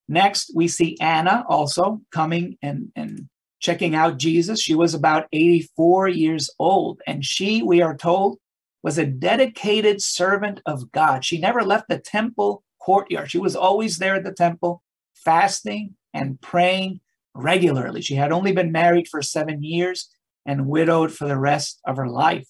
Next, 0.07 0.51
we 0.53 0.67
see 0.67 0.97
Anna 0.99 1.45
also 1.47 2.01
coming 2.11 2.57
and, 2.61 2.91
and 2.95 3.29
checking 3.59 3.95
out 3.95 4.17
Jesus. 4.17 4.61
She 4.61 4.75
was 4.75 4.93
about 4.93 5.27
84 5.31 6.09
years 6.09 6.49
old, 6.59 7.01
and 7.07 7.23
she, 7.23 7.63
we 7.63 7.81
are 7.81 7.95
told, 7.95 8.37
was 8.83 8.97
a 8.97 9.05
dedicated 9.05 10.01
servant 10.01 10.61
of 10.65 10.91
God. 10.91 11.23
She 11.25 11.39
never 11.39 11.63
left 11.63 11.87
the 11.87 11.97
temple 11.97 12.63
courtyard. 12.79 13.31
She 13.31 13.39
was 13.39 13.55
always 13.55 13.97
there 13.97 14.15
at 14.15 14.25
the 14.25 14.33
temple, 14.33 14.83
fasting 15.15 15.95
and 16.13 16.39
praying 16.41 16.99
regularly. 17.33 18.01
She 18.01 18.15
had 18.15 18.31
only 18.31 18.51
been 18.51 18.71
married 18.71 19.07
for 19.07 19.21
seven 19.21 19.63
years 19.63 20.09
and 20.45 20.67
widowed 20.67 21.13
for 21.13 21.27
the 21.27 21.37
rest 21.37 21.79
of 21.85 21.95
her 21.95 22.09
life. 22.09 22.47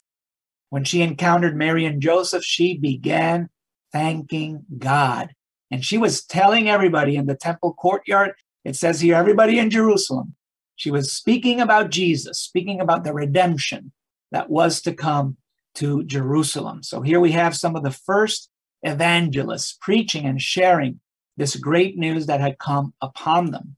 When 0.69 0.83
she 0.83 1.03
encountered 1.03 1.55
Mary 1.55 1.85
and 1.85 2.01
Joseph, 2.01 2.43
she 2.43 2.77
began 2.77 3.49
thanking 3.91 4.65
God. 4.79 5.29
And 5.69 5.85
she 5.85 5.99
was 5.99 6.25
telling 6.25 6.67
everybody 6.67 7.15
in 7.15 7.27
the 7.27 7.35
temple 7.35 7.73
courtyard, 7.73 8.31
it 8.65 8.75
says 8.75 9.01
here, 9.01 9.15
everybody 9.15 9.59
in 9.59 9.69
Jerusalem, 9.69 10.35
she 10.75 10.89
was 10.89 11.13
speaking 11.13 11.61
about 11.61 11.91
Jesus, 11.91 12.39
speaking 12.39 12.81
about 12.81 13.03
the 13.03 13.13
redemption 13.13 13.91
that 14.31 14.49
was 14.49 14.81
to 14.81 14.93
come 14.93 15.37
to 15.75 16.03
Jerusalem. 16.03 16.83
So 16.83 17.01
here 17.01 17.19
we 17.19 17.31
have 17.31 17.55
some 17.55 17.75
of 17.75 17.83
the 17.83 17.91
first 17.91 18.49
evangelists 18.81 19.77
preaching 19.81 20.25
and 20.25 20.41
sharing 20.41 20.99
this 21.37 21.55
great 21.55 21.97
news 21.97 22.27
that 22.27 22.41
had 22.41 22.59
come 22.59 22.93
upon 23.01 23.51
them. 23.51 23.75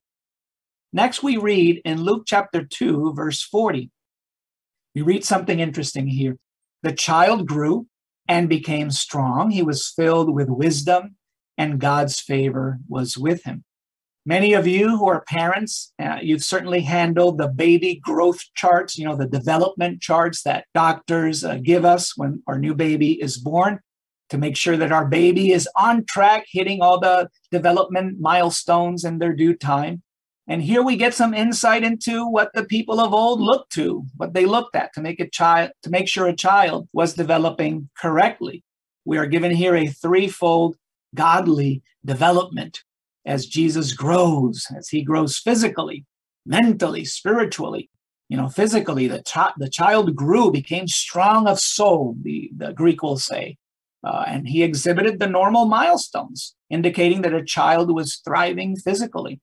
Next, 0.91 1.23
we 1.23 1.37
read 1.37 1.81
in 1.85 2.03
Luke 2.03 2.23
chapter 2.25 2.63
2, 2.63 3.13
verse 3.13 3.41
40. 3.41 3.91
We 4.93 5.01
read 5.01 5.25
something 5.25 5.59
interesting 5.59 6.07
here. 6.07 6.37
The 6.83 6.93
child 6.93 7.47
grew 7.47 7.87
and 8.27 8.47
became 8.47 8.91
strong. 8.91 9.51
He 9.51 9.61
was 9.61 9.89
filled 9.89 10.33
with 10.33 10.49
wisdom, 10.49 11.15
and 11.57 11.79
God's 11.79 12.19
favor 12.19 12.79
was 12.87 13.17
with 13.17 13.43
him. 13.43 13.63
Many 14.27 14.53
of 14.53 14.65
you 14.65 14.97
who 14.97 15.07
are 15.07 15.21
parents, 15.21 15.93
uh, 15.99 16.17
you've 16.19 16.43
certainly 16.43 16.81
handled 16.81 17.37
the 17.37 17.47
baby 17.47 18.01
growth 18.03 18.41
charts, 18.55 18.97
you 18.97 19.05
know, 19.05 19.15
the 19.15 19.27
development 19.27 20.01
charts 20.01 20.41
that 20.43 20.65
doctors 20.73 21.43
uh, 21.43 21.59
give 21.61 21.85
us 21.85 22.17
when 22.17 22.41
our 22.47 22.57
new 22.57 22.73
baby 22.73 23.21
is 23.21 23.37
born 23.37 23.79
to 24.31 24.39
make 24.39 24.57
sure 24.57 24.77
that 24.77 24.91
our 24.91 25.05
baby 25.05 25.51
is 25.51 25.69
on 25.75 26.05
track, 26.05 26.45
hitting 26.49 26.81
all 26.81 26.99
the 26.99 27.29
development 27.51 28.19
milestones 28.19 29.03
in 29.05 29.19
their 29.19 29.33
due 29.33 29.53
time. 29.53 30.01
And 30.47 30.63
here 30.63 30.81
we 30.81 30.95
get 30.95 31.13
some 31.13 31.35
insight 31.35 31.83
into 31.83 32.27
what 32.27 32.51
the 32.55 32.65
people 32.65 32.99
of 32.99 33.13
old 33.13 33.39
looked 33.39 33.73
to, 33.73 34.05
what 34.17 34.33
they 34.33 34.47
looked 34.47 34.75
at 34.75 34.91
to 34.93 35.01
make 35.01 35.19
a 35.19 35.29
child, 35.29 35.69
to 35.83 35.91
make 35.91 36.07
sure 36.07 36.25
a 36.25 36.35
child 36.35 36.87
was 36.93 37.13
developing 37.13 37.89
correctly. 37.95 38.63
We 39.05 39.19
are 39.19 39.27
given 39.27 39.51
here 39.51 39.75
a 39.75 39.85
threefold 39.85 40.77
godly 41.13 41.83
development 42.03 42.83
as 43.25 43.47
Jesus 43.47 43.93
grows, 43.93 44.67
as 44.77 44.89
he 44.89 45.01
grows 45.01 45.37
physically, 45.37 46.05
mentally, 46.45 47.05
spiritually. 47.05 47.89
You 48.29 48.37
know, 48.37 48.49
physically, 48.49 49.07
the, 49.07 49.23
chi- 49.23 49.53
the 49.57 49.69
child 49.69 50.15
grew, 50.15 50.51
became 50.51 50.87
strong 50.87 51.47
of 51.47 51.59
soul, 51.59 52.15
the, 52.21 52.49
the 52.55 52.73
Greek 52.73 53.03
will 53.03 53.17
say. 53.17 53.57
Uh, 54.03 54.23
and 54.27 54.47
he 54.47 54.61
exhibited 54.61 55.19
the 55.19 55.27
normal 55.27 55.65
milestones, 55.65 56.55
indicating 56.69 57.23
that 57.23 57.33
a 57.33 57.43
child 57.43 57.93
was 57.93 58.17
thriving 58.17 58.75
physically. 58.75 59.39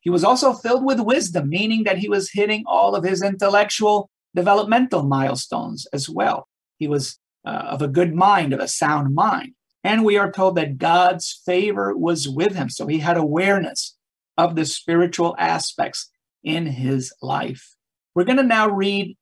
He 0.00 0.10
was 0.10 0.24
also 0.24 0.52
filled 0.52 0.84
with 0.84 1.00
wisdom, 1.00 1.48
meaning 1.48 1.84
that 1.84 1.98
he 1.98 2.08
was 2.08 2.30
hitting 2.32 2.64
all 2.66 2.94
of 2.94 3.04
his 3.04 3.22
intellectual 3.22 4.10
developmental 4.34 5.02
milestones 5.02 5.86
as 5.92 6.08
well. 6.08 6.48
He 6.78 6.88
was 6.88 7.18
uh, 7.46 7.50
of 7.50 7.82
a 7.82 7.88
good 7.88 8.14
mind, 8.14 8.52
of 8.52 8.60
a 8.60 8.68
sound 8.68 9.14
mind. 9.14 9.54
And 9.84 10.04
we 10.04 10.16
are 10.16 10.30
told 10.30 10.56
that 10.56 10.78
God's 10.78 11.40
favor 11.46 11.96
was 11.96 12.28
with 12.28 12.54
him. 12.54 12.68
So 12.68 12.86
he 12.86 12.98
had 12.98 13.16
awareness 13.16 13.96
of 14.36 14.54
the 14.54 14.64
spiritual 14.64 15.34
aspects 15.38 16.10
in 16.42 16.66
his 16.66 17.12
life. 17.22 17.74
We're 18.14 18.24
going 18.24 18.38
to 18.38 18.42
now 18.42 18.68
read 18.68 19.16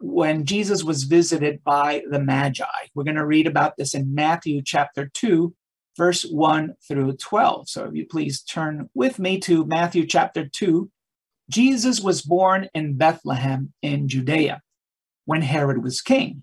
when 0.00 0.44
Jesus 0.44 0.82
was 0.82 1.04
visited 1.04 1.62
by 1.64 2.02
the 2.10 2.18
Magi. 2.18 2.64
We're 2.94 3.04
going 3.04 3.16
to 3.16 3.26
read 3.26 3.46
about 3.46 3.76
this 3.76 3.94
in 3.94 4.14
Matthew 4.14 4.62
chapter 4.64 5.10
2, 5.14 5.54
verse 5.96 6.24
1 6.24 6.74
through 6.86 7.12
12. 7.14 7.68
So 7.68 7.84
if 7.84 7.94
you 7.94 8.06
please 8.10 8.42
turn 8.42 8.90
with 8.94 9.18
me 9.18 9.38
to 9.40 9.64
Matthew 9.64 10.06
chapter 10.06 10.46
2. 10.46 10.90
Jesus 11.50 12.00
was 12.00 12.22
born 12.22 12.68
in 12.74 12.96
Bethlehem 12.96 13.72
in 13.82 14.08
Judea 14.08 14.62
when 15.24 15.42
Herod 15.42 15.82
was 15.82 16.00
king. 16.00 16.42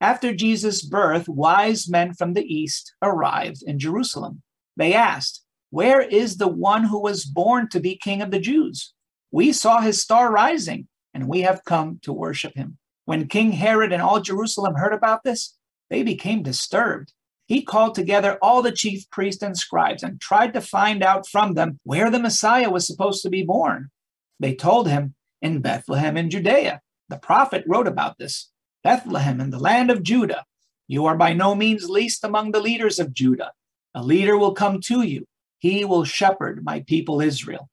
After 0.00 0.32
Jesus' 0.32 0.82
birth, 0.82 1.28
wise 1.28 1.88
men 1.88 2.14
from 2.14 2.34
the 2.34 2.44
east 2.44 2.94
arrived 3.02 3.62
in 3.66 3.78
Jerusalem. 3.78 4.42
They 4.76 4.94
asked, 4.94 5.44
Where 5.70 6.00
is 6.00 6.36
the 6.36 6.48
one 6.48 6.84
who 6.84 7.00
was 7.00 7.24
born 7.24 7.68
to 7.70 7.80
be 7.80 7.96
king 7.96 8.22
of 8.22 8.30
the 8.30 8.38
Jews? 8.38 8.94
We 9.32 9.52
saw 9.52 9.80
his 9.80 10.00
star 10.00 10.30
rising, 10.30 10.86
and 11.12 11.28
we 11.28 11.40
have 11.40 11.64
come 11.64 11.98
to 12.02 12.12
worship 12.12 12.54
him. 12.54 12.78
When 13.06 13.26
King 13.26 13.52
Herod 13.52 13.92
and 13.92 14.00
all 14.00 14.20
Jerusalem 14.20 14.74
heard 14.76 14.92
about 14.92 15.24
this, 15.24 15.56
they 15.90 16.02
became 16.02 16.42
disturbed. 16.42 17.12
He 17.46 17.62
called 17.62 17.94
together 17.94 18.38
all 18.42 18.62
the 18.62 18.70
chief 18.70 19.08
priests 19.10 19.42
and 19.42 19.56
scribes 19.56 20.02
and 20.02 20.20
tried 20.20 20.52
to 20.52 20.60
find 20.60 21.02
out 21.02 21.26
from 21.26 21.54
them 21.54 21.80
where 21.82 22.10
the 22.10 22.18
Messiah 22.18 22.70
was 22.70 22.86
supposed 22.86 23.22
to 23.22 23.30
be 23.30 23.42
born. 23.42 23.90
They 24.38 24.54
told 24.54 24.88
him, 24.88 25.14
In 25.40 25.60
Bethlehem 25.60 26.16
in 26.16 26.30
Judea. 26.30 26.82
The 27.08 27.16
prophet 27.16 27.64
wrote 27.66 27.88
about 27.88 28.18
this. 28.18 28.50
Bethlehem 28.82 29.40
in 29.40 29.50
the 29.50 29.58
land 29.58 29.90
of 29.90 30.02
Judah. 30.02 30.44
You 30.86 31.06
are 31.06 31.16
by 31.16 31.32
no 31.32 31.54
means 31.54 31.88
least 31.88 32.24
among 32.24 32.52
the 32.52 32.60
leaders 32.60 32.98
of 32.98 33.12
Judah. 33.12 33.52
A 33.94 34.02
leader 34.02 34.38
will 34.38 34.54
come 34.54 34.80
to 34.82 35.02
you. 35.02 35.26
He 35.58 35.84
will 35.84 36.04
shepherd 36.04 36.64
my 36.64 36.80
people 36.80 37.20
Israel. 37.20 37.68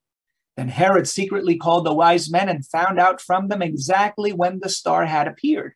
Then 0.57 0.69
Herod 0.69 1.07
secretly 1.07 1.57
called 1.57 1.85
the 1.85 1.93
wise 1.93 2.29
men 2.29 2.50
and 2.50 2.65
found 2.65 3.00
out 3.00 3.21
from 3.21 3.47
them 3.47 3.62
exactly 3.62 4.31
when 4.31 4.59
the 4.59 4.69
star 4.69 5.05
had 5.05 5.27
appeared. 5.27 5.74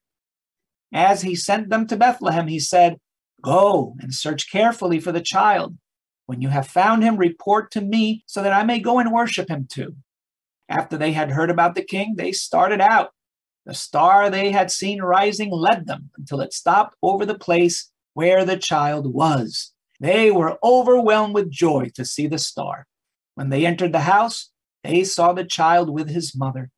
As 0.94 1.22
he 1.22 1.36
sent 1.36 1.70
them 1.70 1.86
to 1.88 1.98
Bethlehem, 1.98 2.48
he 2.48 2.60
said, 2.60 2.98
Go 3.42 3.96
and 4.00 4.14
search 4.14 4.52
carefully 4.52 5.00
for 5.00 5.12
the 5.12 5.22
child. 5.22 5.78
When 6.26 6.42
you 6.42 6.50
have 6.50 6.68
found 6.68 7.04
him, 7.04 7.18
report 7.18 7.72
to 7.72 7.82
me 7.82 8.24
so 8.26 8.42
that 8.44 8.54
I 8.54 8.64
may 8.64 8.80
go 8.80 9.00
and 9.00 9.12
worship 9.12 9.50
him 9.50 9.68
too. 9.70 9.96
After 10.68 10.98
they 10.98 11.14
had 11.14 11.32
heard 11.32 11.50
about 11.50 11.76
the 11.76 11.84
king, 11.84 12.16
they 12.18 12.32
started 12.32 12.82
out. 12.82 13.12
The 13.70 13.76
star 13.76 14.32
they 14.32 14.52
had 14.52 14.72
seen 14.72 15.00
rising 15.00 15.52
led 15.52 15.86
them 15.86 16.10
until 16.18 16.42
it 16.42 16.54
stopped 16.54 16.96
over 17.04 17.24
the 17.24 17.38
place 17.38 17.92
where 18.16 18.44
the 18.44 18.58
child 18.58 19.14
was. 19.14 19.74
They 20.00 20.32
were 20.32 20.58
overwhelmed 20.64 21.36
with 21.36 21.52
joy 21.52 21.92
to 21.94 22.04
see 22.04 22.26
the 22.26 22.40
star. 22.40 22.88
When 23.36 23.50
they 23.50 23.68
entered 23.68 23.92
the 23.94 24.10
house, 24.10 24.50
they 24.84 25.04
saw 25.04 25.34
the 25.34 25.46
child 25.46 25.92
with 25.92 26.10
his 26.10 26.36
mother. 26.36 26.72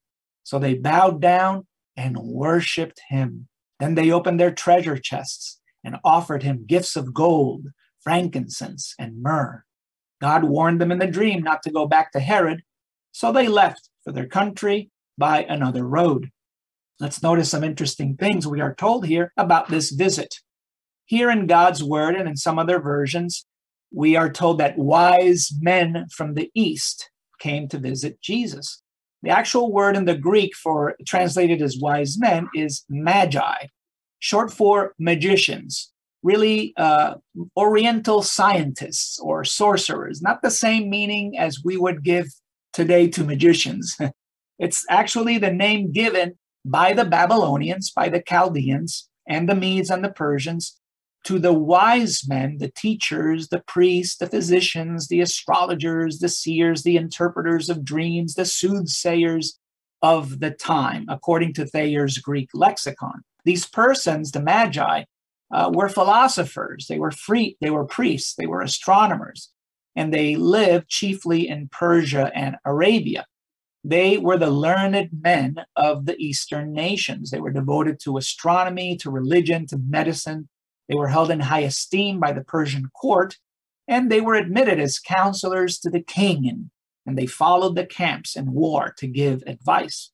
So 0.44 0.60
they 0.60 0.74
bowed 0.74 1.22
down 1.22 1.66
and 1.96 2.18
worshiped 2.18 3.00
him. 3.08 3.48
Then 3.80 3.96
they 3.96 4.12
opened 4.12 4.38
their 4.38 4.52
treasure 4.52 4.98
chests 4.98 5.62
and 5.86 5.96
offered 6.04 6.44
him 6.44 6.66
gifts 6.68 6.98
of 6.98 7.14
gold, 7.14 7.68
frankincense, 8.02 8.96
and 9.00 9.24
myrrh. 9.24 9.64
God 10.20 10.44
warned 10.44 10.82
them 10.82 10.92
in 10.92 11.00
the 11.00 11.08
dream 11.08 11.42
not 11.42 11.64
to 11.64 11.72
go 11.72 11.88
back 11.88 12.12
to 12.12 12.20
Herod, 12.20 12.64
so 13.14 13.32
they 13.32 13.48
left 13.48 13.88
for 14.04 14.12
their 14.12 14.28
country 14.28 14.92
by 15.18 15.44
another 15.44 15.88
road. 15.88 16.32
Let's 17.02 17.24
notice 17.24 17.50
some 17.50 17.64
interesting 17.64 18.16
things 18.16 18.46
we 18.46 18.62
are 18.62 18.76
told 18.76 19.08
here 19.08 19.34
about 19.36 19.70
this 19.70 19.90
visit. 19.90 20.36
Here 21.06 21.32
in 21.32 21.48
God's 21.48 21.84
word 21.84 22.14
and 22.14 22.30
in 22.30 22.38
some 22.38 22.60
other 22.60 22.80
versions, 22.80 23.44
we 23.92 24.16
are 24.16 24.32
told 24.32 24.60
that 24.60 24.78
wise 24.78 25.52
men 25.60 26.06
from 26.16 26.36
the 26.36 26.52
east 26.54 27.10
came 27.40 27.68
to 27.70 27.80
visit 27.80 28.22
Jesus. 28.22 28.84
The 29.24 29.32
actual 29.32 29.74
word 29.74 29.98
in 29.98 30.06
the 30.06 30.16
Greek 30.16 30.56
for 30.56 30.96
translated 31.08 31.60
as 31.60 31.80
wise 31.80 32.20
men 32.20 32.48
is 32.54 32.86
magi, 32.88 33.66
short 34.20 34.54
for 34.54 34.94
magicians, 35.00 35.92
really 36.22 36.72
uh, 36.78 37.16
oriental 37.58 38.22
scientists 38.22 39.20
or 39.20 39.44
sorcerers, 39.44 40.22
not 40.22 40.44
the 40.44 40.52
same 40.52 40.88
meaning 40.88 41.36
as 41.36 41.64
we 41.64 41.78
would 41.78 42.04
give 42.04 42.28
today 42.74 43.08
to 43.08 43.24
magicians. 43.24 43.98
it's 44.60 44.86
actually 44.88 45.40
the 45.40 45.52
name 45.52 45.92
given 45.92 46.38
by 46.66 46.94
the 46.94 47.06
Babylonians, 47.06 47.92
by 47.92 48.10
the 48.10 48.22
Chaldeans, 48.22 49.10
and 49.28 49.48
the 49.48 49.56
Medes 49.56 49.90
and 49.90 50.04
the 50.04 50.12
Persians 50.12 50.78
to 51.24 51.38
the 51.38 51.54
wise 51.54 52.28
men, 52.28 52.58
the 52.58 52.72
teachers, 52.72 53.50
the 53.50 53.62
priests, 53.68 54.18
the 54.18 54.28
physicians, 54.28 55.08
the 55.08 55.22
astrologers, 55.22 56.20
the 56.20 56.30
seers, 56.30 56.84
the 56.84 56.98
interpreters 56.98 57.70
of 57.70 57.86
dreams, 57.86 58.34
the 58.34 58.46
soothsayers 58.46 59.60
of 60.02 60.40
the 60.40 60.50
time, 60.50 61.06
according 61.10 61.54
to 61.54 61.66
Thayer's 61.66 62.18
Greek 62.18 62.50
lexicon. 62.54 63.22
These 63.46 63.68
persons, 63.68 64.32
the 64.32 64.42
Magi, 64.42 65.04
uh, 65.54 65.72
were 65.74 65.90
philosophers, 65.90 66.88
they 66.88 66.98
were 66.98 67.12
free, 67.12 67.58
they 67.62 67.70
were 67.70 67.86
priests, 67.86 68.34
they 68.36 68.48
were 68.48 68.62
astronomers, 68.62 69.52
and 69.96 70.14
they 70.14 70.36
lived 70.36 70.88
chiefly 70.88 71.48
in 71.48 71.68
Persia 71.68 72.32
and 72.34 72.56
Arabia. 72.66 73.26
They 73.84 74.18
were 74.18 74.38
the 74.38 74.52
learned 74.52 75.10
men 75.22 75.56
of 75.76 76.06
the 76.06 76.16
Eastern 76.18 76.72
nations. 76.72 77.32
They 77.32 77.40
were 77.40 77.52
devoted 77.52 78.00
to 78.02 78.18
astronomy, 78.18 78.96
to 78.98 79.10
religion, 79.10 79.66
to 79.68 79.78
medicine. 79.78 80.50
They 80.88 80.96
were 80.96 81.08
held 81.08 81.32
in 81.32 81.40
high 81.40 81.62
esteem 81.62 82.20
by 82.20 82.34
the 82.34 82.44
Persian 82.44 82.90
court, 82.90 83.38
and 83.88 84.12
they 84.12 84.22
were 84.22 84.36
admitted 84.36 84.80
as 84.80 85.00
counselors 85.00 85.80
to 85.80 85.90
the 85.90 86.02
king, 86.02 86.70
and, 87.06 87.18
they 87.18 87.26
followed 87.26 87.76
the 87.76 87.86
camps 87.86 88.36
in 88.36 88.54
war 88.54 88.94
to 88.98 89.08
give 89.08 89.44
advice. 89.48 90.12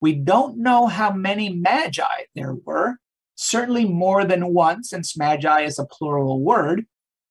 We 0.00 0.12
don't 0.12 0.58
know 0.58 0.86
how 0.86 1.12
many 1.12 1.48
magi 1.48 2.24
there 2.34 2.54
were, 2.54 2.96
certainly 3.34 3.84
more 3.84 4.24
than 4.24 4.52
one, 4.52 4.84
since 4.84 5.16
magi 5.16 5.62
is 5.62 5.78
a 5.78 5.86
plural 5.86 6.40
word, 6.40 6.86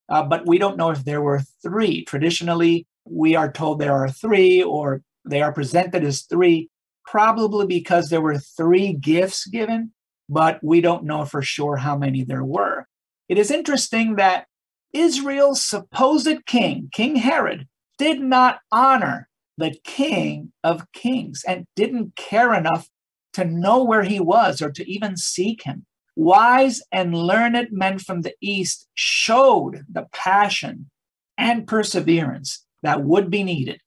uh, 0.09 0.23
but 0.23 0.45
we 0.47 0.57
don't 0.57 0.77
know 0.77 0.89
if 0.89 1.05
there 1.05 1.21
were 1.21 1.43
three. 1.61 2.03
Traditionally, 2.03 2.87
we 3.05 3.35
are 3.35 3.51
told 3.51 3.79
there 3.79 3.93
are 3.93 4.09
three, 4.09 4.63
or 4.63 5.01
they 5.25 5.41
are 5.41 5.51
presented 5.51 6.03
as 6.03 6.21
three, 6.23 6.69
probably 7.03 7.65
because 7.65 8.09
there 8.09 8.21
were 8.21 8.37
three 8.37 8.93
gifts 8.93 9.45
given, 9.47 9.91
but 10.29 10.59
we 10.63 10.81
don't 10.81 11.03
know 11.03 11.25
for 11.25 11.41
sure 11.41 11.77
how 11.77 11.97
many 11.97 12.23
there 12.23 12.43
were. 12.43 12.87
It 13.27 13.37
is 13.37 13.51
interesting 13.51 14.15
that 14.15 14.45
Israel's 14.93 15.61
supposed 15.61 16.45
king, 16.45 16.89
King 16.91 17.17
Herod, 17.17 17.67
did 17.97 18.21
not 18.21 18.59
honor 18.71 19.27
the 19.57 19.75
King 19.83 20.51
of 20.63 20.91
Kings 20.93 21.43
and 21.47 21.65
didn't 21.75 22.15
care 22.15 22.53
enough 22.53 22.87
to 23.33 23.45
know 23.45 23.83
where 23.83 24.03
he 24.03 24.19
was 24.19 24.61
or 24.61 24.71
to 24.71 24.89
even 24.89 25.17
seek 25.17 25.63
him. 25.63 25.85
Wise 26.15 26.81
and 26.91 27.13
learned 27.13 27.67
men 27.71 27.99
from 27.99 28.21
the 28.21 28.33
East 28.41 28.87
showed 28.93 29.85
the 29.91 30.07
passion 30.13 30.89
and 31.37 31.67
perseverance 31.67 32.65
that 32.83 33.03
would 33.03 33.29
be 33.29 33.43
needed 33.43 33.81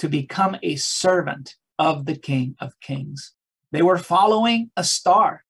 to 0.00 0.08
become 0.08 0.56
a 0.62 0.76
servant 0.76 1.56
of 1.78 2.06
the 2.06 2.16
King 2.16 2.56
of 2.58 2.78
Kings. 2.80 3.34
They 3.70 3.82
were 3.82 3.98
following 3.98 4.70
a 4.76 4.82
star. 4.82 5.44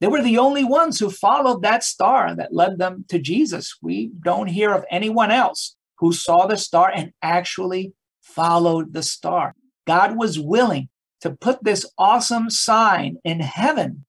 They 0.00 0.08
were 0.08 0.22
the 0.22 0.38
only 0.38 0.64
ones 0.64 0.98
who 0.98 1.08
followed 1.08 1.62
that 1.62 1.84
star 1.84 2.34
that 2.34 2.52
led 2.52 2.78
them 2.78 3.04
to 3.08 3.20
Jesus. 3.20 3.76
We 3.80 4.10
don't 4.24 4.48
hear 4.48 4.72
of 4.72 4.84
anyone 4.90 5.30
else 5.30 5.76
who 5.98 6.12
saw 6.12 6.46
the 6.46 6.56
star 6.56 6.90
and 6.92 7.12
actually 7.22 7.94
followed 8.20 8.92
the 8.92 9.04
star. 9.04 9.54
God 9.86 10.18
was 10.18 10.38
willing 10.38 10.88
to 11.20 11.30
put 11.30 11.62
this 11.62 11.88
awesome 11.96 12.50
sign 12.50 13.18
in 13.24 13.38
heaven 13.38 14.04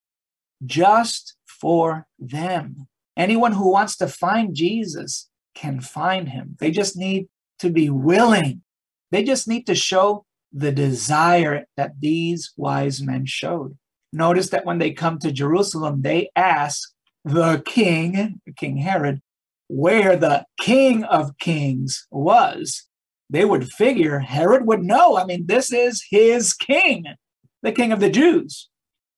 just 0.66 1.36
for 1.46 2.08
them. 2.18 2.88
Anyone 3.16 3.52
who 3.52 3.72
wants 3.72 3.96
to 3.98 4.08
find 4.08 4.56
Jesus 4.56 5.30
can 5.54 5.80
find 5.80 6.30
him. 6.30 6.56
They 6.60 6.72
just 6.72 6.98
need 6.98 7.28
to 7.60 7.70
be 7.70 7.92
willing 7.92 8.64
they 9.14 9.24
just 9.24 9.48
need 9.48 9.68
to 9.68 9.76
show 9.76 10.26
the 10.52 10.72
desire 10.72 11.66
that 11.78 12.00
these 12.00 12.52
wise 12.58 13.02
men 13.02 13.26
showed. 13.26 13.78
Notice 14.12 14.50
that 14.50 14.66
when 14.66 14.78
they 14.78 14.92
come 14.92 15.18
to 15.20 15.32
Jerusalem, 15.32 16.02
they 16.02 16.30
ask 16.36 16.94
the 17.26 17.64
king, 17.66 18.40
King 18.58 18.78
Herod, 18.78 19.22
where 19.68 20.16
the 20.16 20.46
king 20.60 21.04
of 21.06 21.38
kings 21.40 22.06
was. 22.12 22.88
They 23.30 23.46
would 23.46 23.72
figure 23.72 24.20
Herod 24.20 24.68
would 24.68 24.84
know. 24.84 25.18
I 25.18 25.26
mean, 25.26 25.48
this 25.48 25.72
is 25.72 26.06
his 26.10 26.54
king, 26.54 27.06
the 27.64 27.72
king 27.72 27.92
of 27.92 28.00
the 28.00 28.12
Jews. 28.12 28.70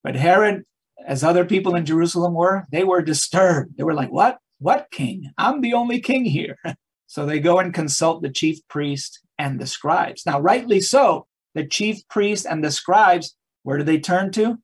But 0.02 0.16
Herod, 0.16 0.64
as 1.06 1.22
other 1.22 1.44
people 1.44 1.74
in 1.74 1.84
Jerusalem 1.84 2.32
were, 2.32 2.64
they 2.72 2.84
were 2.84 3.02
disturbed. 3.02 3.76
They 3.76 3.84
were 3.84 3.94
like, 3.94 4.10
What? 4.10 4.38
What 4.58 4.88
king? 4.90 5.30
I'm 5.36 5.60
the 5.60 5.74
only 5.74 6.00
king 6.00 6.24
here. 6.24 6.56
So 7.06 7.24
they 7.24 7.40
go 7.40 7.58
and 7.58 7.72
consult 7.72 8.22
the 8.22 8.30
chief 8.30 8.58
priest 8.68 9.20
and 9.38 9.60
the 9.60 9.66
scribes. 9.66 10.26
Now, 10.26 10.40
rightly 10.40 10.80
so, 10.80 11.26
the 11.54 11.66
chief 11.66 12.06
priest 12.08 12.46
and 12.48 12.64
the 12.64 12.70
scribes, 12.70 13.36
where 13.62 13.78
do 13.78 13.84
they 13.84 13.98
turn 13.98 14.32
to? 14.32 14.58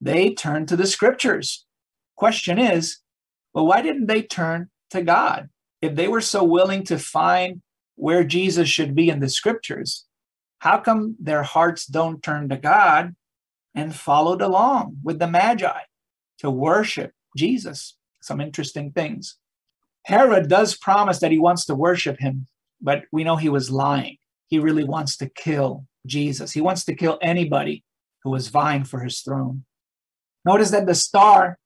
They 0.00 0.34
turn 0.34 0.66
to 0.66 0.76
the 0.76 0.86
scriptures. 0.86 1.64
Question 2.16 2.58
is, 2.58 2.98
well, 3.54 3.66
why 3.66 3.82
didn't 3.82 4.06
they 4.06 4.22
turn 4.22 4.70
to 4.90 5.02
God? 5.02 5.48
If 5.80 5.94
they 5.94 6.08
were 6.08 6.20
so 6.20 6.42
willing 6.44 6.84
to 6.84 6.98
find 6.98 7.62
where 7.96 8.24
Jesus 8.24 8.68
should 8.68 8.94
be 8.94 9.08
in 9.08 9.20
the 9.20 9.28
scriptures, 9.28 10.06
how 10.58 10.78
come 10.78 11.16
their 11.20 11.42
hearts 11.42 11.86
don't 11.86 12.22
turn 12.22 12.48
to 12.48 12.56
God 12.56 13.14
and 13.74 13.94
followed 13.94 14.40
along 14.40 14.98
with 15.02 15.18
the 15.18 15.26
Magi 15.26 15.80
to 16.38 16.50
worship 16.50 17.12
Jesus? 17.36 17.96
Some 18.20 18.40
interesting 18.40 18.92
things. 18.92 19.36
Herod 20.04 20.48
does 20.48 20.76
promise 20.76 21.20
that 21.20 21.30
he 21.30 21.38
wants 21.38 21.64
to 21.66 21.74
worship 21.74 22.18
him, 22.18 22.46
but 22.80 23.04
we 23.12 23.24
know 23.24 23.36
he 23.36 23.48
was 23.48 23.70
lying. 23.70 24.18
He 24.48 24.58
really 24.58 24.84
wants 24.84 25.16
to 25.18 25.28
kill 25.28 25.86
Jesus. 26.06 26.52
He 26.52 26.60
wants 26.60 26.84
to 26.84 26.94
kill 26.94 27.18
anybody 27.22 27.84
who 28.24 28.30
was 28.30 28.48
vying 28.48 28.84
for 28.84 29.00
his 29.00 29.20
throne. 29.20 29.64
Notice 30.44 30.70
that 30.70 30.86
the 30.86 30.94
star 30.94 31.58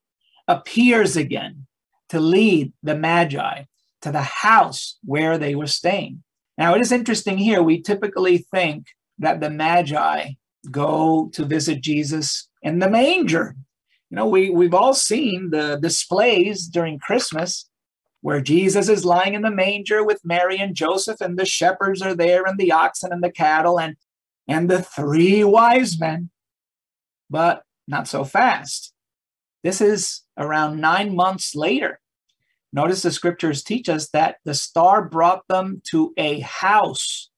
appears 0.47 1.17
again 1.17 1.67
to 2.09 2.19
lead 2.19 2.73
the 2.83 2.95
Magi 2.95 3.63
to 4.01 4.11
the 4.11 4.21
house 4.21 4.97
where 5.03 5.37
they 5.37 5.55
were 5.55 5.67
staying. 5.67 6.23
Now, 6.57 6.75
it 6.75 6.81
is 6.81 6.91
interesting 6.91 7.37
here. 7.37 7.61
We 7.61 7.81
typically 7.81 8.37
think 8.37 8.87
that 9.19 9.39
the 9.39 9.49
Magi 9.49 10.31
go 10.71 11.29
to 11.33 11.45
visit 11.45 11.81
Jesus 11.81 12.47
in 12.61 12.79
the 12.79 12.89
manger. 12.89 13.55
You 14.09 14.15
know, 14.15 14.27
we, 14.27 14.49
we've 14.49 14.73
all 14.73 14.93
seen 14.93 15.49
the 15.49 15.77
displays 15.81 16.67
during 16.67 16.99
Christmas 16.99 17.69
where 18.21 18.41
Jesus 18.41 18.89
is 18.89 19.05
lying 19.05 19.33
in 19.33 19.41
the 19.41 19.51
manger 19.51 20.03
with 20.03 20.25
Mary 20.25 20.57
and 20.57 20.75
Joseph, 20.75 21.21
and 21.21 21.37
the 21.37 21.45
shepherds 21.45 22.01
are 22.01 22.15
there, 22.15 22.43
and 22.43 22.57
the 22.57 22.71
oxen 22.71 23.11
and 23.11 23.23
the 23.23 23.31
cattle, 23.31 23.79
and, 23.79 23.95
and 24.47 24.69
the 24.69 24.81
three 24.81 25.43
wise 25.43 25.99
men. 25.99 26.29
But 27.29 27.63
not 27.87 28.07
so 28.07 28.23
fast. 28.23 28.93
This 29.63 29.81
is 29.81 30.21
around 30.37 30.79
nine 30.79 31.15
months 31.15 31.55
later. 31.55 31.99
Notice 32.73 33.01
the 33.01 33.11
scriptures 33.11 33.63
teach 33.63 33.89
us 33.89 34.09
that 34.09 34.37
the 34.45 34.53
star 34.53 35.03
brought 35.07 35.47
them 35.47 35.81
to 35.91 36.13
a 36.17 36.41
house, 36.41 37.29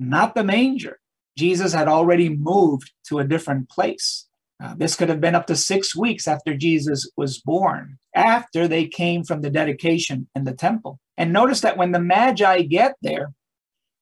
not 0.00 0.34
the 0.34 0.44
manger. 0.44 0.98
Jesus 1.38 1.72
had 1.72 1.88
already 1.88 2.28
moved 2.28 2.92
to 3.08 3.18
a 3.18 3.26
different 3.26 3.68
place. 3.68 4.26
Uh, 4.62 4.74
this 4.76 4.94
could 4.96 5.08
have 5.08 5.20
been 5.20 5.34
up 5.34 5.46
to 5.46 5.56
six 5.56 5.96
weeks 5.96 6.28
after 6.28 6.56
Jesus 6.56 7.10
was 7.16 7.40
born, 7.40 7.98
after 8.14 8.68
they 8.68 8.86
came 8.86 9.24
from 9.24 9.40
the 9.40 9.50
dedication 9.50 10.28
in 10.34 10.44
the 10.44 10.54
temple. 10.54 11.00
And 11.16 11.32
notice 11.32 11.60
that 11.62 11.76
when 11.76 11.92
the 11.92 12.00
Magi 12.00 12.62
get 12.62 12.94
there, 13.02 13.32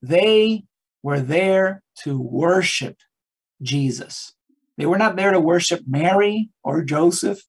they 0.02 0.64
were 1.02 1.20
there 1.20 1.82
to 2.02 2.20
worship 2.20 2.98
Jesus. 3.62 4.34
They 4.76 4.86
were 4.86 4.98
not 4.98 5.16
there 5.16 5.32
to 5.32 5.40
worship 5.40 5.82
Mary 5.86 6.50
or 6.62 6.82
Joseph. 6.82 7.40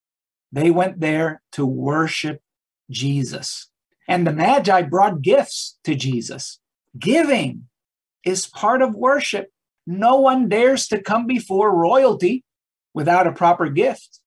They 0.52 0.72
went 0.72 1.00
there 1.00 1.42
to 1.54 1.66
worship 1.66 2.42
Jesus. 2.90 3.70
And 4.08 4.28
the 4.28 4.34
Magi 4.34 4.82
brought 4.84 5.22
gifts 5.22 5.78
to 5.86 5.96
Jesus. 5.96 6.60
Giving 6.98 7.68
is 8.24 8.48
part 8.48 8.82
of 8.82 8.96
worship. 8.96 9.50
No 9.88 10.18
one 10.18 10.50
dares 10.50 10.88
to 10.88 11.02
come 11.02 11.26
before 11.26 11.76
royalty 11.76 12.44
without 12.94 13.28
a 13.28 13.32
proper 13.32 13.70
gift. 13.70 14.20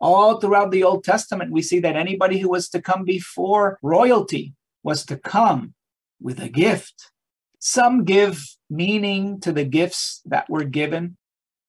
All 0.00 0.38
throughout 0.38 0.70
the 0.70 0.84
Old 0.84 1.04
Testament, 1.04 1.50
we 1.50 1.62
see 1.62 1.80
that 1.80 1.96
anybody 1.96 2.38
who 2.38 2.50
was 2.50 2.68
to 2.70 2.82
come 2.82 3.04
before 3.04 3.78
royalty 3.82 4.54
was 4.82 5.04
to 5.06 5.16
come 5.16 5.74
with 6.20 6.40
a 6.40 6.48
gift. 6.48 7.10
Some 7.58 8.04
give 8.04 8.44
meaning 8.68 9.40
to 9.40 9.52
the 9.52 9.64
gifts 9.64 10.20
that 10.26 10.50
were 10.50 10.64
given, 10.64 11.16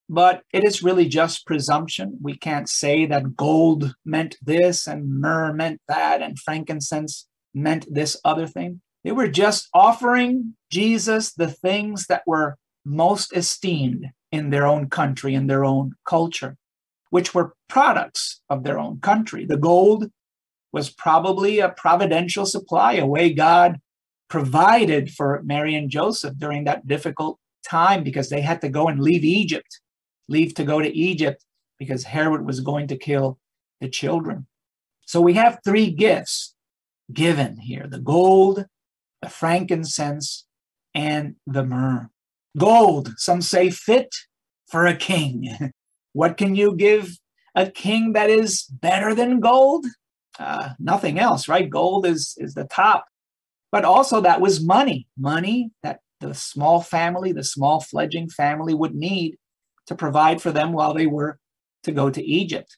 but 0.10 0.44
it 0.52 0.66
is 0.66 0.84
really 0.84 1.08
just 1.08 1.46
presumption. 1.46 2.18
We 2.22 2.36
can't 2.36 2.68
say 2.68 3.06
that 3.06 3.36
gold 3.36 3.96
meant 4.04 4.36
this 4.42 4.88
and 4.88 5.22
myrrh 5.22 5.54
meant 5.54 5.82
that 5.88 6.22
and 6.22 6.38
frankincense 6.38 7.28
meant 7.54 7.86
this 7.90 8.20
other 8.26 8.48
thing. 8.48 8.82
They 9.04 9.12
were 9.12 9.28
just 9.28 9.70
offering 9.74 10.56
Jesus 10.72 11.34
the 11.34 11.50
things 11.50 12.08
that 12.08 12.24
were 12.26 12.58
most 12.84 13.36
esteemed 13.36 14.08
in 14.36 14.50
their 14.50 14.68
own 14.68 14.90
country, 14.90 15.34
in 15.34 15.48
their 15.48 15.64
own 15.64 15.94
culture, 16.08 16.58
which 17.10 17.34
were 17.34 17.56
products 17.70 18.42
of 18.50 18.64
their 18.64 18.78
own 18.78 19.00
country. 19.00 19.46
The 19.46 19.58
gold 19.58 20.12
was 20.74 20.90
probably 20.90 21.60
a 21.60 21.70
providential 21.70 22.46
supply, 22.46 22.94
a 22.94 23.06
way 23.06 23.34
God 23.34 23.80
provided 24.30 25.12
for 25.12 25.42
Mary 25.46 25.74
and 25.76 25.90
Joseph 25.90 26.38
during 26.38 26.66
that 26.66 26.86
difficult 26.86 27.40
time 27.68 28.04
because 28.04 28.30
they 28.30 28.42
had 28.42 28.60
to 28.62 28.70
go 28.70 28.88
and 28.90 29.00
leave 29.02 29.24
Egypt, 29.24 29.80
leave 30.28 30.54
to 30.56 30.66
go 30.66 30.82
to 30.82 30.98
Egypt 30.98 31.46
because 31.80 32.04
Herod 32.04 32.46
was 32.46 32.60
going 32.60 32.88
to 32.88 32.98
kill 32.98 33.40
the 33.80 33.90
children. 33.90 34.48
So 35.06 35.22
we 35.22 35.34
have 35.34 35.60
three 35.64 35.92
gifts 35.92 36.56
given 37.14 37.58
here 37.58 37.88
the 37.88 38.00
gold, 38.00 38.66
the 39.22 39.30
frankincense, 39.30 40.46
and 40.94 41.36
the 41.46 41.64
myrrh. 41.64 42.10
Gold, 42.58 43.14
some 43.18 43.42
say 43.42 43.70
fit 43.70 44.14
for 44.68 44.86
a 44.86 44.96
king. 44.96 45.72
what 46.14 46.38
can 46.38 46.56
you 46.56 46.76
give 46.76 47.18
a 47.54 47.70
king 47.70 48.14
that 48.14 48.30
is 48.30 48.64
better 48.64 49.14
than 49.14 49.40
gold? 49.40 49.86
Uh, 50.40 50.70
nothing 50.80 51.20
else, 51.20 51.48
right? 51.48 51.70
Gold 51.70 52.06
is, 52.06 52.36
is 52.38 52.54
the 52.54 52.66
top. 52.66 53.06
But 53.72 53.86
also, 53.86 54.22
that 54.22 54.42
was 54.42 54.64
money, 54.64 55.08
money 55.18 55.72
that 55.84 56.00
the 56.22 56.34
small 56.34 56.82
family, 56.82 57.32
the 57.32 57.44
small 57.44 57.82
fledgling 57.82 58.30
family 58.30 58.74
would 58.74 58.96
need 58.96 59.38
to 59.88 59.96
provide 59.96 60.42
for 60.42 60.52
them 60.52 60.72
while 60.72 60.94
they 60.94 61.08
were 61.08 61.40
to 61.84 61.92
go 61.92 62.10
to 62.10 62.24
Egypt. 62.24 62.78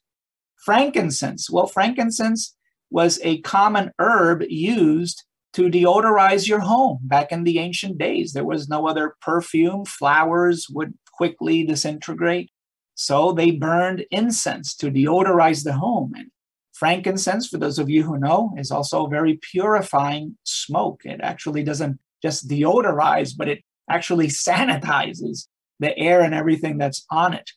Frankincense. 0.63 1.49
Well, 1.49 1.67
frankincense 1.67 2.55
was 2.89 3.19
a 3.23 3.41
common 3.41 3.91
herb 3.99 4.43
used 4.49 5.23
to 5.53 5.69
deodorize 5.69 6.47
your 6.47 6.59
home 6.59 6.99
back 7.01 7.31
in 7.31 7.43
the 7.43 7.59
ancient 7.59 7.97
days. 7.97 8.33
There 8.33 8.45
was 8.45 8.69
no 8.69 8.87
other 8.87 9.15
perfume. 9.21 9.85
Flowers 9.85 10.67
would 10.69 10.93
quickly 11.11 11.63
disintegrate. 11.63 12.51
So 12.95 13.31
they 13.31 13.51
burned 13.51 14.05
incense 14.11 14.75
to 14.77 14.91
deodorize 14.91 15.63
the 15.63 15.73
home. 15.73 16.13
And 16.15 16.27
frankincense, 16.73 17.47
for 17.47 17.57
those 17.57 17.79
of 17.79 17.89
you 17.89 18.03
who 18.03 18.17
know, 18.17 18.53
is 18.57 18.71
also 18.71 19.05
a 19.05 19.09
very 19.09 19.39
purifying 19.51 20.37
smoke. 20.43 21.01
It 21.05 21.19
actually 21.21 21.63
doesn't 21.63 21.99
just 22.21 22.47
deodorize, 22.47 23.33
but 23.35 23.47
it 23.47 23.63
actually 23.89 24.27
sanitizes 24.47 25.47
the 25.79 25.97
air 25.97 26.21
and 26.21 26.33
everything 26.33 26.77
that's 26.77 27.05
on 27.11 27.33
it. 27.33 27.51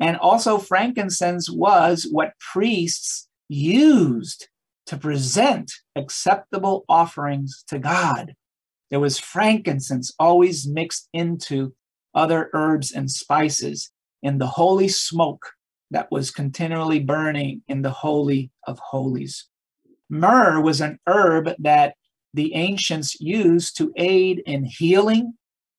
And 0.00 0.16
also, 0.16 0.58
frankincense 0.58 1.50
was 1.50 2.06
what 2.10 2.38
priests 2.52 3.28
used 3.48 4.48
to 4.88 4.96
present 4.96 5.70
acceptable 5.96 6.84
offerings 6.88 7.62
to 7.68 7.78
God. 7.78 8.34
There 8.90 9.00
was 9.00 9.18
frankincense 9.18 10.14
always 10.18 10.66
mixed 10.66 11.08
into 11.12 11.74
other 12.14 12.48
herbs 12.54 12.90
and 12.92 13.10
spices 13.10 13.90
in 14.22 14.38
the 14.38 14.46
holy 14.46 14.88
smoke 14.88 15.52
that 15.90 16.10
was 16.10 16.30
continually 16.30 17.00
burning 17.00 17.62
in 17.68 17.82
the 17.82 17.90
Holy 17.90 18.50
of 18.66 18.78
Holies. 18.78 19.48
Myrrh 20.08 20.60
was 20.60 20.80
an 20.80 20.98
herb 21.06 21.50
that 21.58 21.94
the 22.32 22.54
ancients 22.54 23.20
used 23.20 23.76
to 23.76 23.92
aid 23.96 24.42
in 24.46 24.64
healing, 24.64 25.34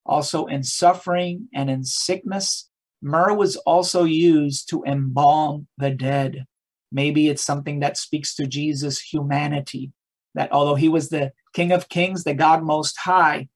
also 0.06 0.46
in 0.46 0.64
suffering 0.64 1.48
and 1.54 1.70
in 1.70 1.84
sickness. 1.84 2.70
Myrrh 3.02 3.34
was 3.34 3.56
also 3.58 4.04
used 4.04 4.70
to 4.70 4.84
embalm 4.84 5.68
the 5.78 5.90
dead. 5.90 6.46
Maybe 6.92 7.28
it's 7.28 7.44
something 7.44 7.80
that 7.80 7.98
speaks 7.98 8.36
to 8.36 8.48
Jesus' 8.48 9.00
humanity, 9.00 9.92
that 10.36 10.52
although 10.52 10.76
he 10.76 10.90
was 10.90 11.10
the 11.10 11.32
King 11.54 11.72
of 11.72 11.90
Kings, 11.90 12.24
the 12.24 12.34
God 12.34 12.64
Most 12.64 12.98
High, 12.98 13.48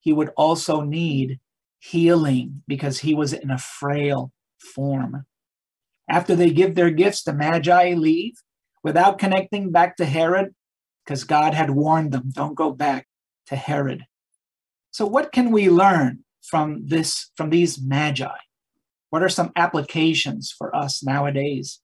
he 0.00 0.12
would 0.12 0.30
also 0.36 0.80
need 0.80 1.40
healing 1.78 2.62
because 2.66 3.00
he 3.00 3.14
was 3.14 3.32
in 3.32 3.50
a 3.50 3.58
frail 3.58 4.32
form. 4.58 5.26
After 6.08 6.34
they 6.34 6.50
give 6.50 6.74
their 6.74 6.90
gifts, 6.90 7.22
the 7.22 7.32
Magi 7.32 7.94
leave 7.94 8.34
without 8.82 9.18
connecting 9.18 9.70
back 9.70 9.96
to 9.96 10.04
Herod 10.04 10.54
because 11.04 11.24
God 11.24 11.54
had 11.54 11.70
warned 11.70 12.12
them 12.12 12.30
don't 12.32 12.54
go 12.54 12.72
back 12.72 13.06
to 13.46 13.56
Herod. 13.56 14.06
So, 14.90 15.06
what 15.06 15.32
can 15.32 15.50
we 15.50 15.70
learn 15.70 16.24
from 16.42 16.86
this, 16.86 17.30
from 17.36 17.50
these 17.50 17.80
Magi? 17.80 18.28
What 19.10 19.22
are 19.22 19.28
some 19.28 19.52
applications 19.56 20.54
for 20.56 20.74
us 20.74 21.02
nowadays? 21.02 21.80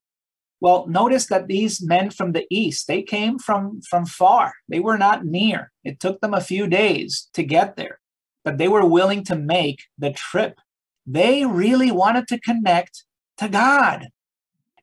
Well, 0.61 0.87
notice 0.87 1.27
that 1.27 1.49
these 1.49 1.83
men 1.83 2.11
from 2.11 2.33
the 2.33 2.47
east, 2.51 2.87
they 2.87 3.03
came 3.03 3.39
from, 3.39 3.81
from 3.83 4.07
far. 4.07 4.55
They 4.69 4.81
were 4.81 4.97
not 4.97 5.25
near. 5.25 5.71
It 5.85 6.01
took 6.01 6.21
them 6.21 6.33
a 6.33 6.41
few 6.41 6.67
days 6.67 7.29
to 7.35 7.43
get 7.43 7.77
there, 7.77 8.01
but 8.45 8.59
they 8.59 8.69
were 8.69 8.87
willing 8.87 9.23
to 9.25 9.37
make 9.37 9.83
the 9.99 10.13
trip. 10.13 10.59
They 11.07 11.45
really 11.45 11.91
wanted 11.91 12.27
to 12.29 12.41
connect 12.41 13.05
to 13.39 13.49
God. 13.49 14.09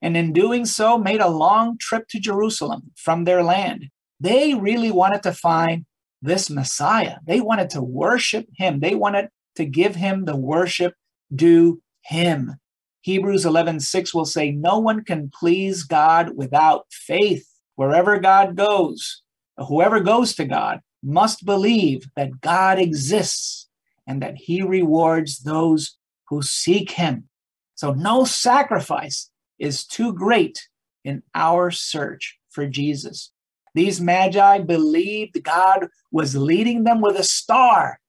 And 0.02 0.16
in 0.16 0.34
doing 0.34 0.66
so, 0.66 0.98
made 0.98 1.22
a 1.22 1.30
long 1.30 1.78
trip 1.80 2.08
to 2.10 2.20
Jerusalem 2.20 2.92
from 2.96 3.24
their 3.24 3.42
land. 3.42 3.90
They 4.20 4.54
really 4.54 4.92
wanted 4.92 5.24
to 5.24 5.34
find 5.34 5.86
this 6.22 6.50
Messiah. 6.50 7.18
They 7.26 7.42
wanted 7.42 7.70
to 7.72 7.82
worship 7.82 8.48
him. 8.58 8.80
They 8.80 8.96
wanted 8.96 9.30
to 9.56 9.66
give 9.66 9.96
him 9.96 10.26
the 10.26 10.36
worship 10.36 10.94
due 11.34 11.82
him. 12.04 12.56
Hebrews 13.04 13.44
11:6 13.46 14.14
will 14.14 14.26
say 14.26 14.52
no 14.52 14.80
one 14.80 15.04
can 15.04 15.30
please 15.30 15.84
God 15.84 16.38
without 16.38 16.86
faith. 16.90 17.46
Wherever 17.76 18.18
God 18.18 18.56
goes, 18.56 19.24
whoever 19.58 20.00
goes 20.00 20.36
to 20.36 20.46
God 20.46 20.80
must 21.04 21.46
believe 21.46 22.08
that 22.16 22.40
God 22.40 22.80
exists 22.80 23.68
and 24.08 24.22
that 24.22 24.38
he 24.38 24.62
rewards 24.62 25.40
those 25.40 25.98
who 26.30 26.42
seek 26.42 26.92
him. 26.92 27.28
So 27.76 27.92
no 27.92 28.24
sacrifice 28.24 29.30
is 29.60 29.86
too 29.86 30.14
great 30.14 30.70
in 31.04 31.24
our 31.36 31.72
search 31.72 32.40
for 32.50 32.68
Jesus. 32.68 33.32
These 33.76 34.00
magi 34.00 34.60
believed 34.60 35.44
God 35.44 35.88
was 36.10 36.38
leading 36.38 36.86
them 36.86 37.02
with 37.02 37.18
a 37.18 37.24
star 37.24 38.00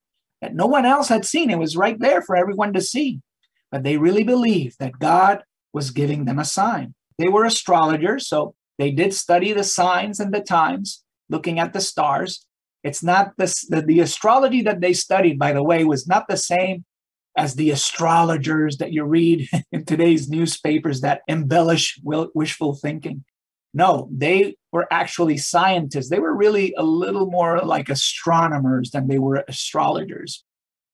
that 0.41 0.55
no 0.55 0.67
one 0.67 0.87
else 0.87 1.09
had 1.09 1.25
seen. 1.25 1.51
It 1.51 1.59
was 1.59 1.77
right 1.77 1.99
there 1.99 2.23
for 2.23 2.37
everyone 2.37 2.75
to 2.75 2.81
see. 2.81 3.21
But 3.75 3.83
they 3.83 3.97
really 3.97 4.23
believed 4.23 4.79
that 4.79 5.01
God 5.01 5.43
was 5.73 5.91
giving 5.91 6.27
them 6.27 6.39
a 6.39 6.45
sign. 6.45 6.95
They 7.19 7.27
were 7.27 7.45
astrologers, 7.45 8.29
so 8.29 8.55
they 8.79 8.93
did 8.93 9.13
study 9.13 9.53
the 9.53 9.65
signs 9.65 10.21
and 10.21 10.33
the 10.33 10.43
times, 10.43 11.03
looking 11.29 11.59
at 11.59 11.73
the 11.73 11.81
stars. 11.81 12.47
It's 12.85 13.03
not 13.03 13.33
the, 13.37 13.83
the 13.85 13.99
astrology 13.99 14.63
that 14.63 14.81
they 14.81 14.93
studied, 14.93 15.41
by 15.41 15.53
the 15.53 15.65
way, 15.65 15.83
was 15.83 16.07
not 16.07 16.29
the 16.29 16.37
same 16.37 16.85
as 17.37 17.57
the 17.57 17.73
astrologers 17.73 18.77
that 18.77 18.93
you 18.93 19.03
read 19.03 19.49
in 19.73 19.85
today's 19.85 20.31
newspapers 20.31 21.01
that 21.01 21.23
embellish 21.27 21.99
wishful 22.05 22.77
thinking. 22.77 23.25
No, 23.75 24.09
they 24.13 24.55
were 24.71 24.87
actually 24.93 25.39
scientists. 25.39 26.11
They 26.11 26.21
were 26.21 26.37
really 26.37 26.75
a 26.79 26.85
little 26.85 27.29
more 27.29 27.59
like 27.63 27.89
astronomers 27.89 28.93
than 28.93 29.09
they 29.09 29.19
were 29.19 29.45
astrologers. 29.49 30.45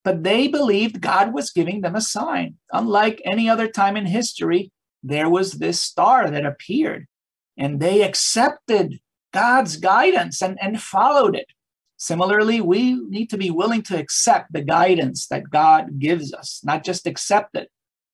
But 0.02 0.22
they 0.22 0.48
believed 0.48 1.00
God 1.00 1.34
was 1.34 1.50
giving 1.50 1.82
them 1.82 1.94
a 1.94 2.00
sign. 2.00 2.56
Unlike 2.72 3.20
any 3.24 3.48
other 3.48 3.68
time 3.68 3.96
in 3.96 4.06
history, 4.06 4.72
there 5.02 5.28
was 5.28 5.52
this 5.52 5.80
star 5.80 6.30
that 6.30 6.46
appeared, 6.46 7.06
and 7.56 7.80
they 7.80 8.02
accepted 8.02 9.00
God's 9.32 9.76
guidance 9.76 10.42
and, 10.42 10.58
and 10.60 10.80
followed 10.80 11.36
it. 11.36 11.46
Similarly, 11.96 12.62
we 12.62 12.94
need 12.94 13.28
to 13.28 13.36
be 13.36 13.50
willing 13.50 13.82
to 13.82 13.98
accept 13.98 14.52
the 14.52 14.62
guidance 14.62 15.26
that 15.26 15.50
God 15.50 15.98
gives 15.98 16.32
us, 16.32 16.60
not 16.64 16.82
just 16.82 17.06
accept 17.06 17.54
it, 17.56 17.68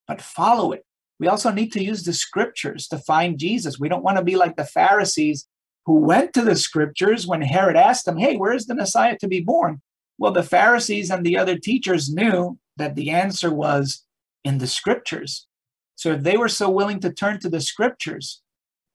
but 0.08 0.20
follow 0.20 0.72
it. 0.72 0.84
We 1.18 1.28
also 1.28 1.50
need 1.50 1.72
to 1.72 1.82
use 1.82 2.02
the 2.02 2.12
scriptures 2.12 2.88
to 2.88 2.98
find 2.98 3.38
Jesus. 3.38 3.78
We 3.78 3.88
don't 3.88 4.02
want 4.02 4.18
to 4.18 4.24
be 4.24 4.36
like 4.36 4.56
the 4.56 4.64
Pharisees 4.64 5.46
who 5.86 6.00
went 6.00 6.34
to 6.34 6.42
the 6.42 6.56
scriptures 6.56 7.26
when 7.26 7.42
Herod 7.42 7.76
asked 7.76 8.04
them, 8.04 8.18
Hey, 8.18 8.36
where 8.36 8.52
is 8.52 8.66
the 8.66 8.74
Messiah 8.74 9.16
to 9.18 9.28
be 9.28 9.40
born? 9.40 9.80
Well, 10.18 10.32
the 10.32 10.42
Pharisees 10.42 11.10
and 11.10 11.24
the 11.24 11.36
other 11.36 11.58
teachers 11.58 12.12
knew 12.12 12.58
that 12.76 12.94
the 12.94 13.10
answer 13.10 13.52
was 13.52 14.04
in 14.44 14.58
the 14.58 14.66
scriptures. 14.66 15.46
So 15.94 16.12
if 16.12 16.22
they 16.22 16.36
were 16.36 16.48
so 16.48 16.70
willing 16.70 17.00
to 17.00 17.12
turn 17.12 17.40
to 17.40 17.48
the 17.48 17.60
scriptures, 17.60 18.42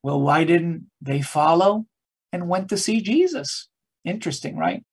well, 0.04 0.22
why 0.22 0.44
didn't 0.44 0.88
they 1.02 1.22
follow 1.22 1.86
and 2.32 2.48
went 2.50 2.70
to 2.70 2.78
see 2.78 3.02
Jesus? 3.02 3.70
Interesting, 4.06 4.58
right? 4.58 4.84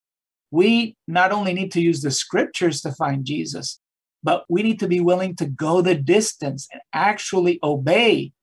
We 0.51 0.97
not 1.07 1.31
only 1.31 1.53
need 1.53 1.71
to 1.73 1.81
use 1.81 2.01
the 2.01 2.11
scriptures 2.11 2.81
to 2.81 2.91
find 2.91 3.25
Jesus, 3.25 3.79
but 4.23 4.43
we 4.49 4.63
need 4.63 4.79
to 4.79 4.87
be 4.87 4.99
willing 4.99 5.35
to 5.37 5.45
go 5.45 5.81
the 5.81 5.95
distance 5.95 6.67
and 6.71 6.81
actually 6.93 7.59
obey 7.63 8.33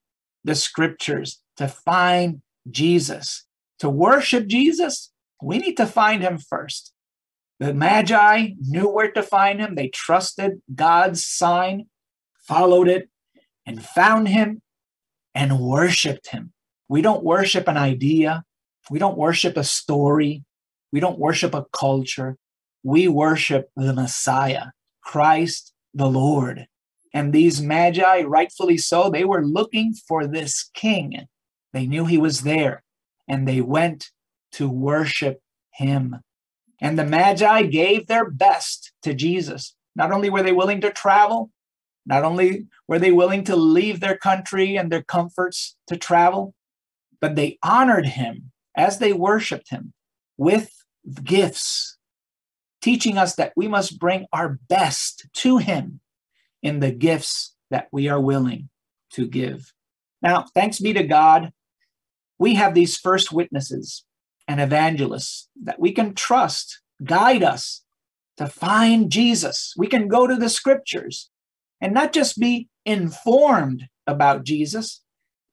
the 0.45 0.55
scriptures 0.55 1.41
to 1.57 1.69
find 1.69 2.43
Jesus. 2.71 3.45
To 3.81 3.91
worship 3.91 4.47
Jesus, 4.47 5.13
we 5.43 5.59
need 5.59 5.77
to 5.77 5.87
find 5.87 6.23
him 6.23 6.39
first. 6.39 6.93
The 7.59 7.73
Magi 7.73 8.51
knew 8.61 8.89
where 8.89 9.11
to 9.13 9.23
find 9.23 9.61
him. 9.61 9.75
They 9.75 9.89
trusted 9.89 10.61
God's 10.75 11.25
sign, 11.25 11.87
followed 12.47 12.89
it, 12.89 13.09
and 13.65 13.85
found 13.85 14.29
him 14.29 14.63
and 15.35 15.59
worshiped 15.59 16.29
him. 16.29 16.53
We 16.89 17.03
don't 17.03 17.25
worship 17.25 17.67
an 17.67 17.77
idea. 17.77 18.45
We 18.91 18.99
don't 18.99 19.19
worship 19.19 19.57
a 19.57 19.65
story. 19.65 20.45
We 20.93 21.01
don't 21.01 21.19
worship 21.19 21.55
a 21.55 21.67
culture. 21.73 22.37
We 22.83 23.09
worship 23.09 23.71
the 23.75 23.93
Messiah, 23.93 24.67
Christ 25.03 25.73
the 25.93 26.07
Lord. 26.07 26.67
And 27.13 27.33
these 27.33 27.63
magi, 27.63 28.23
rightfully 28.23 28.77
so, 28.77 29.09
they 29.09 29.25
were 29.25 29.45
looking 29.45 29.95
for 29.95 30.27
this 30.27 30.71
king. 30.75 31.27
They 31.73 31.87
knew 31.87 32.05
he 32.05 32.19
was 32.19 32.43
there 32.43 32.85
and 33.27 33.49
they 33.49 33.61
went 33.61 34.11
to 34.53 34.69
worship 34.69 35.41
him. 35.73 36.17
And 36.81 36.99
the 36.99 37.05
magi 37.05 37.63
gave 37.63 38.07
their 38.07 38.29
best 38.29 38.93
to 39.03 39.15
Jesus. 39.15 39.75
Not 39.95 40.13
only 40.13 40.29
were 40.29 40.43
they 40.43 40.53
willing 40.53 40.81
to 40.83 40.91
travel, 40.91 41.51
not 42.05 42.25
only 42.25 42.67
were 42.87 42.99
they 42.99 43.13
willing 43.13 43.45
to 43.45 43.57
leave 43.57 44.01
their 44.01 44.17
country 44.17 44.77
and 44.77 44.93
their 44.93 45.03
comforts 45.03 45.77
to 45.89 45.97
travel, 45.97 46.55
but 47.21 47.35
they 47.35 47.59
honored 47.63 48.07
him 48.07 48.53
as 48.77 48.99
they 48.99 49.13
worshiped 49.13 49.71
him 49.71 49.93
with 50.37 50.71
gifts, 51.25 51.97
teaching 52.83 53.17
us 53.17 53.35
that 53.37 53.53
we 53.57 53.69
must 53.69 53.99
bring 53.99 54.27
our 54.33 54.59
best 54.69 55.27
to 55.33 55.59
him 55.59 56.01
in 56.63 56.81
the 56.81 56.93
gifts 56.93 57.55
that 57.71 57.89
we 57.91 58.09
are 58.09 58.21
willing 58.21 58.69
to 59.11 59.27
give. 59.27 59.73
Now, 60.23 60.45
thanks 60.55 60.79
be 60.79 60.93
to 60.93 61.05
God, 61.05 61.53
we 62.39 62.55
have 62.55 62.75
these 62.75 62.97
first 62.97 63.33
witnesses 63.33 64.05
and 64.49 64.61
evangelists 64.61 65.49
that 65.63 65.81
we 65.81 65.93
can 65.93 66.15
trust, 66.15 66.81
guide 67.05 67.43
us 67.43 67.83
to 68.37 68.47
find 68.47 69.11
Jesus. 69.11 69.75
We 69.77 69.87
can 69.87 70.09
go 70.09 70.27
to 70.27 70.37
the 70.37 70.49
scriptures 70.49 71.31
and 71.81 71.93
not 71.93 72.13
just 72.13 72.39
be 72.39 72.69
informed 72.85 73.89
about 74.07 74.45
Jesus, 74.45 75.03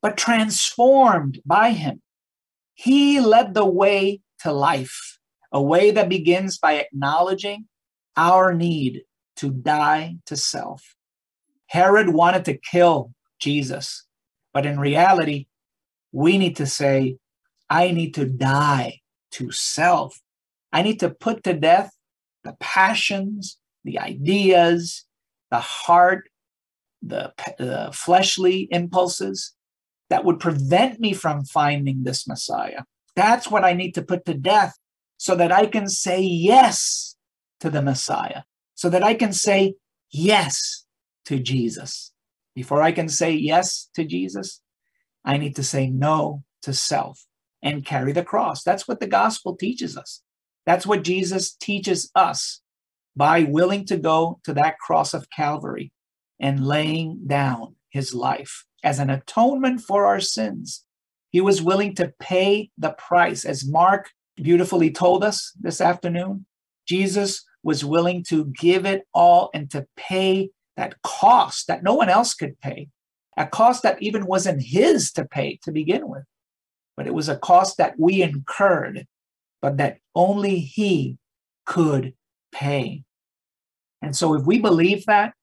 but 0.01 0.17
transformed 0.17 1.39
by 1.45 1.71
him. 1.71 2.01
He 2.75 3.19
led 3.19 3.53
the 3.53 3.65
way 3.65 4.21
to 4.39 4.51
life, 4.51 5.19
a 5.51 5.61
way 5.61 5.91
that 5.91 6.09
begins 6.09 6.57
by 6.57 6.73
acknowledging 6.73 7.67
our 8.15 8.53
need 8.53 9.03
to 9.37 9.49
die 9.49 10.17
to 10.25 10.35
self. 10.35 10.95
Herod 11.67 12.09
wanted 12.09 12.45
to 12.45 12.57
kill 12.57 13.13
Jesus, 13.39 14.05
but 14.53 14.65
in 14.65 14.79
reality, 14.79 15.47
we 16.11 16.37
need 16.37 16.57
to 16.57 16.67
say, 16.67 17.17
I 17.73 17.89
need 17.89 18.13
to 18.13 18.25
die 18.25 19.01
to 19.31 19.51
self. 19.51 20.21
I 20.71 20.83
need 20.83 20.99
to 20.99 21.09
put 21.09 21.43
to 21.43 21.53
death 21.53 21.91
the 22.43 22.55
passions, 22.59 23.57
the 23.83 23.97
ideas, 23.97 25.05
the 25.49 25.59
heart, 25.59 26.29
the, 27.01 27.33
the 27.57 27.89
fleshly 27.91 28.67
impulses 28.69 29.55
that 30.11 30.23
would 30.23 30.39
prevent 30.39 30.99
me 30.99 31.13
from 31.13 31.45
finding 31.45 32.03
this 32.03 32.27
Messiah. 32.27 32.83
That's 33.15 33.49
what 33.49 33.65
I 33.65 33.73
need 33.73 33.95
to 33.95 34.03
put 34.03 34.23
to 34.25 34.35
death 34.35 34.77
so 35.17 35.35
that 35.35 35.51
I 35.51 35.65
can 35.65 35.89
say 35.89 36.21
yes 36.21 37.15
to 37.59 37.71
the 37.71 37.81
Messiah, 37.81 38.43
so 38.75 38.87
that 38.91 39.03
I 39.03 39.15
can 39.15 39.33
say 39.33 39.73
yes 40.11 40.85
to 41.25 41.39
Jesus. 41.39 42.11
Before 42.53 42.83
I 42.83 42.91
can 42.91 43.09
say 43.09 43.31
yes 43.31 43.89
to 43.95 44.05
Jesus, 44.05 44.61
I 45.25 45.37
need 45.37 45.55
to 45.55 45.63
say 45.63 45.89
no 45.89 46.43
to 46.61 46.71
self 46.71 47.25
and 47.63 47.85
carry 47.85 48.11
the 48.11 48.23
cross. 48.23 48.61
That's 48.61 48.87
what 48.87 48.99
the 48.99 49.07
gospel 49.07 49.55
teaches 49.55 49.97
us. 49.97 50.21
That's 50.65 50.85
what 50.85 51.03
Jesus 51.03 51.55
teaches 51.55 52.11
us 52.13 52.61
by 53.15 53.43
willing 53.43 53.85
to 53.85 53.97
go 53.97 54.39
to 54.43 54.53
that 54.53 54.77
cross 54.79 55.13
of 55.13 55.29
Calvary 55.29 55.91
and 56.39 56.65
laying 56.65 57.21
down 57.25 57.75
his 57.89 58.13
life 58.13 58.65
as 58.83 58.99
an 58.99 59.09
atonement 59.09 59.81
for 59.81 60.05
our 60.05 60.19
sins. 60.19 60.83
He 61.31 61.41
was 61.41 61.61
willing 61.61 61.95
to 61.95 62.13
pay 62.19 62.69
the 62.77 62.91
price, 62.91 63.45
as 63.45 63.67
Mark 63.67 64.11
beautifully 64.35 64.91
told 64.91 65.23
us 65.23 65.51
this 65.59 65.79
afternoon. 65.79 66.45
Jesus 66.87 67.43
was 67.63 67.85
willing 67.85 68.23
to 68.27 68.45
give 68.59 68.85
it 68.85 69.03
all 69.13 69.49
and 69.53 69.71
to 69.71 69.87
pay 69.95 70.49
that 70.75 71.01
cost 71.01 71.67
that 71.67 71.83
no 71.83 71.93
one 71.93 72.09
else 72.09 72.33
could 72.33 72.59
pay, 72.59 72.89
a 73.37 73.47
cost 73.47 73.83
that 73.83 74.01
even 74.01 74.25
wasn't 74.25 74.61
his 74.61 75.11
to 75.13 75.25
pay 75.25 75.59
to 75.63 75.71
begin 75.71 76.09
with, 76.09 76.23
but 76.95 77.07
it 77.07 77.13
was 77.13 77.29
a 77.29 77.37
cost 77.37 77.77
that 77.77 77.95
we 77.97 78.21
incurred, 78.21 79.07
but 79.61 79.77
that 79.77 79.97
only 80.15 80.59
he 80.59 81.17
could 81.65 82.13
pay. 82.51 83.03
And 84.01 84.15
so, 84.15 84.33
if 84.33 84.45
we 84.45 84.59
believe 84.59 85.05
that 85.05 85.33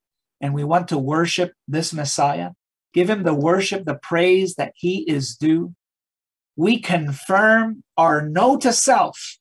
and 0.40 0.54
we 0.54 0.64
want 0.64 0.88
to 0.88 0.98
worship 0.98 1.52
this 1.66 1.92
Messiah, 1.92 2.50
give 2.92 3.08
him 3.08 3.22
the 3.22 3.34
worship, 3.34 3.84
the 3.84 3.94
praise 3.94 4.54
that 4.56 4.72
he 4.76 4.98
is 5.10 5.36
due, 5.36 5.74
we 6.56 6.78
confirm 6.78 7.82
our 7.96 8.28
no 8.28 8.56
to 8.58 8.72
self 8.72 9.38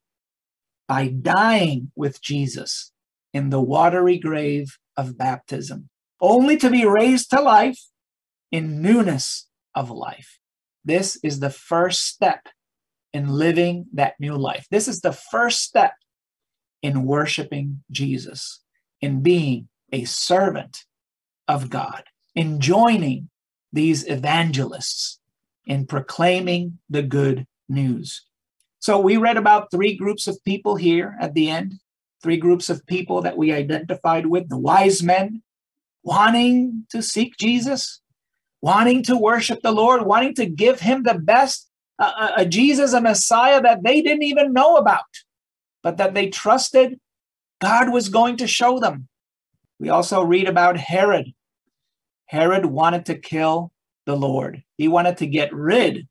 by 0.88 1.08
dying 1.08 1.92
with 1.96 2.22
Jesus 2.22 2.92
in 3.34 3.50
the 3.50 3.62
watery 3.62 4.18
grave 4.18 4.78
of 4.98 5.18
baptism, 5.18 5.90
only 6.22 6.58
to 6.58 6.70
be 6.70 6.86
raised 6.86 7.30
to 7.30 7.42
life 7.42 7.80
in 8.52 8.82
newness 8.82 9.48
of 9.76 9.92
life. 9.92 10.39
This 10.90 11.20
is 11.22 11.40
the 11.40 11.52
first 11.52 12.08
step 12.08 12.48
in 13.14 13.28
living 13.28 13.86
that 13.94 14.16
new 14.20 14.34
life. 14.34 14.66
This 14.72 14.88
is 14.88 15.02
the 15.02 15.14
first 15.14 15.62
step 15.62 15.94
in 16.82 17.06
worshiping 17.06 17.84
Jesus 17.92 18.62
in 19.00 19.22
being 19.22 19.70
a 19.94 20.06
servant 20.06 20.86
of 21.48 21.70
God, 21.70 22.06
in 22.34 22.60
joining 22.60 23.30
these 23.72 24.04
evangelists 24.08 25.20
in 25.64 25.86
proclaiming 25.86 26.80
the 26.90 27.04
good 27.04 27.46
news. 27.70 28.26
So 28.80 29.00
we 29.00 29.16
read 29.16 29.38
about 29.38 29.70
three 29.70 29.96
groups 29.96 30.26
of 30.26 30.44
people 30.44 30.76
here 30.76 31.16
at 31.22 31.36
the 31.36 31.52
end, 31.52 31.76
three 32.24 32.38
groups 32.38 32.68
of 32.68 32.84
people 32.88 33.22
that 33.22 33.38
we 33.38 33.54
identified 33.54 34.26
with 34.26 34.50
the 34.50 34.58
wise 34.58 35.04
men 35.04 35.44
wanting 36.02 36.88
to 36.90 37.04
seek 37.04 37.38
Jesus, 37.38 37.99
wanting 38.62 39.04
to 39.04 39.18
worship 39.18 39.62
the 39.62 39.72
Lord, 39.72 40.06
wanting 40.06 40.36
to 40.36 40.46
give 40.46 40.80
him 40.80 41.04
the 41.04 41.16
best, 41.16 41.70
a, 41.98 42.32
a 42.38 42.46
Jesus, 42.46 42.94
a 42.94 43.02
Messiah 43.02 43.62
that 43.62 43.84
they 43.84 44.02
didn't 44.02 44.24
even 44.24 44.54
know 44.54 44.78
about, 44.78 45.06
but 45.84 45.98
that 45.98 46.14
they 46.14 46.30
trusted 46.30 47.00
God 47.60 47.92
was 47.92 48.10
going 48.10 48.38
to 48.38 48.48
show 48.48 48.80
them. 48.80 49.08
We 49.80 49.90
also 49.90 50.24
read 50.24 50.48
about 50.48 50.78
Herod. 50.78 51.34
Herod 52.26 52.66
wanted 52.66 53.06
to 53.08 53.16
kill 53.16 53.72
the 54.06 54.16
Lord, 54.16 54.64
he 54.78 54.88
wanted 54.88 55.18
to 55.18 55.28
get 55.28 55.54
rid 55.54 56.08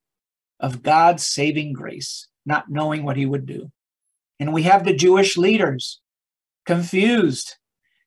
of 0.61 0.85
God's 0.85 1.27
saving 1.27 1.73
grace, 1.73 2.29
not 2.47 2.71
knowing 2.71 3.03
what 3.03 3.17
he 3.17 3.27
would 3.27 3.45
do. 3.45 3.73
And 4.39 4.53
we 4.53 4.63
have 4.63 4.85
the 4.85 4.95
Jewish 4.95 5.37
leaders 5.37 6.01
confused, 6.65 7.57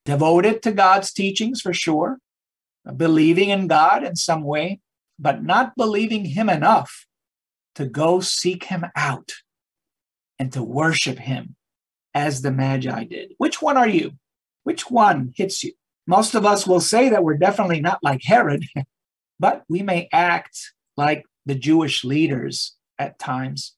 devoted 0.06 0.62
to 0.62 0.72
God's 0.72 1.12
teachings 1.12 1.60
for 1.60 1.74
sure, 1.74 2.18
believing 2.96 3.50
in 3.50 3.66
God 3.66 4.04
in 4.04 4.16
some 4.16 4.42
way, 4.42 4.80
but 5.18 5.42
not 5.42 5.76
believing 5.76 6.24
him 6.24 6.48
enough 6.48 7.06
to 7.74 7.86
go 7.86 8.20
seek 8.20 8.64
him 8.64 8.84
out 8.96 9.32
and 10.38 10.52
to 10.52 10.62
worship 10.62 11.18
him 11.18 11.56
as 12.14 12.42
the 12.42 12.50
Magi 12.50 13.04
did. 13.04 13.32
Which 13.38 13.62
one 13.62 13.76
are 13.76 13.88
you? 13.88 14.12
Which 14.64 14.90
one 14.90 15.32
hits 15.36 15.62
you? 15.64 15.72
Most 16.06 16.34
of 16.34 16.44
us 16.44 16.66
will 16.66 16.80
say 16.80 17.08
that 17.08 17.24
we're 17.24 17.36
definitely 17.36 17.80
not 17.80 18.00
like 18.02 18.22
Herod, 18.24 18.64
but 19.40 19.62
we 19.68 19.82
may 19.82 20.08
act 20.12 20.72
like 20.96 21.24
the 21.46 21.54
Jewish 21.54 22.04
leaders 22.04 22.76
at 22.98 23.18
times. 23.18 23.74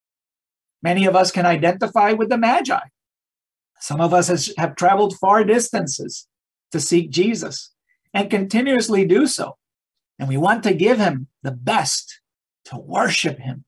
Many 0.83 1.07
of 1.07 1.15
us 1.15 1.31
can 1.31 1.47
identify 1.47 2.13
with 2.13 2.29
the 2.29 2.39
Magi. 2.39 2.81
Some 3.81 4.01
of 4.01 4.15
us 4.15 4.29
has, 4.29 4.53
have 4.57 4.77
traveled 4.77 5.17
far 5.19 5.45
distances 5.45 6.27
to 6.73 6.81
seek 6.81 7.11
Jesus 7.11 7.74
and 8.15 8.31
continuously 8.31 9.05
do 9.05 9.27
so. 9.27 9.59
And 10.19 10.29
we 10.29 10.37
want 10.37 10.63
to 10.63 10.73
give 10.73 10.99
him 10.99 11.27
the 11.43 11.51
best, 11.51 12.21
to 12.67 12.79
worship 12.79 13.39
him, 13.39 13.65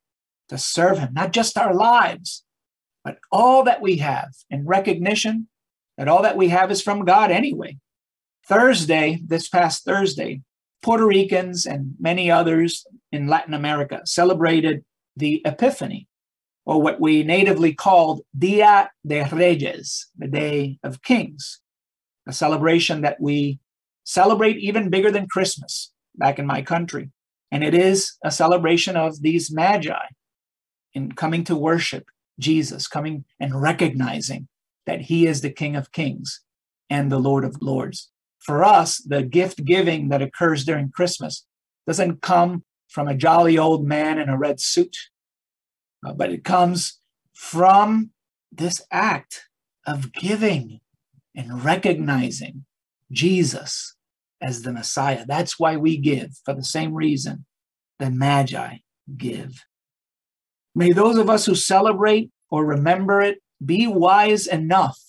to 0.49 0.57
serve 0.57 0.99
him, 0.99 1.11
not 1.13 1.33
just 1.33 1.59
our 1.59 1.75
lives, 1.75 2.45
but 3.05 3.19
all 3.31 3.65
that 3.65 3.83
we 3.83 3.97
have 3.99 4.29
in 4.49 4.65
recognition 4.65 5.49
that 5.99 6.09
all 6.09 6.23
that 6.23 6.37
we 6.37 6.49
have 6.49 6.71
is 6.71 6.83
from 6.83 7.05
God 7.05 7.31
anyway. 7.31 7.79
Thursday, 8.47 9.21
this 9.27 9.49
past 9.49 9.85
Thursday, 9.85 10.43
Puerto 10.83 11.07
Ricans 11.07 11.67
and 11.67 11.95
many 11.99 12.31
others 12.31 12.87
in 13.11 13.27
Latin 13.27 13.55
America 13.55 14.03
celebrated 14.05 14.85
the 15.17 15.43
Epiphany, 15.45 16.07
or 16.65 16.81
what 16.81 17.01
we 17.01 17.23
natively 17.23 17.73
called 17.73 18.21
Dia 18.39 18.91
de 19.07 19.25
Reyes, 19.25 20.07
the 20.17 20.29
Day 20.29 20.79
of 20.83 21.03
Kings, 21.03 21.61
a 22.27 22.33
celebration 22.33 23.01
that 23.01 23.21
we 23.21 23.59
celebrate 24.07 24.57
even 24.59 24.89
bigger 24.89 25.11
than 25.11 25.27
Christmas 25.29 25.93
back 26.15 26.39
in 26.39 26.47
my 26.47 26.63
country. 26.63 27.11
And 27.51 27.63
it 27.63 27.75
is 27.75 28.17
a 28.25 28.31
celebration 28.31 28.97
of 28.97 29.21
these 29.21 29.53
magi 29.53 30.07
in 30.95 31.13
coming 31.13 31.45
to 31.45 31.57
worship 31.57 32.07
Jesus, 32.39 32.87
coming 32.87 33.25
and 33.41 33.61
recognizing 33.61 34.49
that 34.87 35.03
he 35.03 35.27
is 35.27 35.41
the 35.41 35.51
King 35.51 35.75
of 35.75 35.93
Kings 35.93 36.41
and 36.89 37.11
the 37.11 37.19
Lord 37.19 37.45
of 37.45 37.61
Lords. 37.61 38.11
For 38.39 38.65
us, 38.65 38.99
the 38.99 39.23
gift 39.23 39.65
giving 39.65 40.09
that 40.11 40.23
occurs 40.23 40.65
during 40.65 40.91
Christmas 40.91 41.45
doesn't 41.87 42.23
come 42.23 42.65
from 42.89 43.09
a 43.09 43.17
jolly 43.17 43.59
old 43.59 43.85
man 43.85 44.19
in 44.19 44.29
a 44.29 44.39
red 44.39 44.61
suit, 44.61 44.97
uh, 46.07 46.13
but 46.13 46.31
it 46.31 46.45
comes 46.45 47.01
from 47.35 48.11
this 48.53 48.81
act 48.93 49.49
of 49.85 50.13
giving 50.13 50.81
and 51.35 51.65
recognizing 51.65 52.66
Jesus 53.11 53.95
as 54.41 54.63
the 54.63 54.73
Messiah. 54.73 55.25
That's 55.27 55.59
why 55.59 55.77
we 55.77 55.97
give, 55.97 56.31
for 56.45 56.55
the 56.55 56.65
same 56.65 56.95
reason 56.95 57.45
the 57.99 58.11
Magi 58.11 58.79
give. 59.17 59.65
May 60.75 60.93
those 60.93 61.17
of 61.17 61.31
us 61.31 61.47
who 61.47 61.55
celebrate 61.55 62.31
or 62.51 62.65
remember 62.65 63.21
it 63.21 63.39
be 63.65 63.87
wise 63.87 64.47
enough 64.47 65.01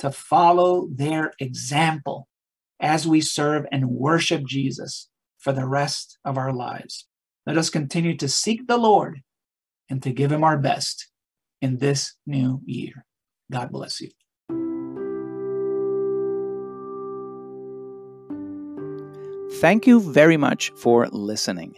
to 0.00 0.10
follow 0.10 0.88
their 0.90 1.32
example 1.38 2.26
as 2.80 3.06
we 3.06 3.20
serve 3.20 3.64
and 3.70 3.88
worship 3.88 4.44
Jesus 4.44 5.08
for 5.38 5.52
the 5.52 5.66
rest 5.66 6.18
of 6.24 6.36
our 6.36 6.52
lives. 6.52 7.06
Let 7.46 7.56
us 7.56 7.70
continue 7.70 8.16
to 8.16 8.28
seek 8.28 8.66
the 8.66 8.76
Lord 8.76 9.20
and 9.88 10.02
to 10.02 10.12
give 10.12 10.32
him 10.32 10.42
our 10.42 10.58
best 10.58 11.08
in 11.60 11.78
this 11.78 12.16
new 12.26 12.60
year. 12.64 13.04
God 13.50 13.70
bless 13.70 14.00
you. 14.00 14.10
Thank 19.62 19.86
you 19.86 20.00
very 20.00 20.36
much 20.36 20.72
for 20.74 21.06
listening. 21.12 21.76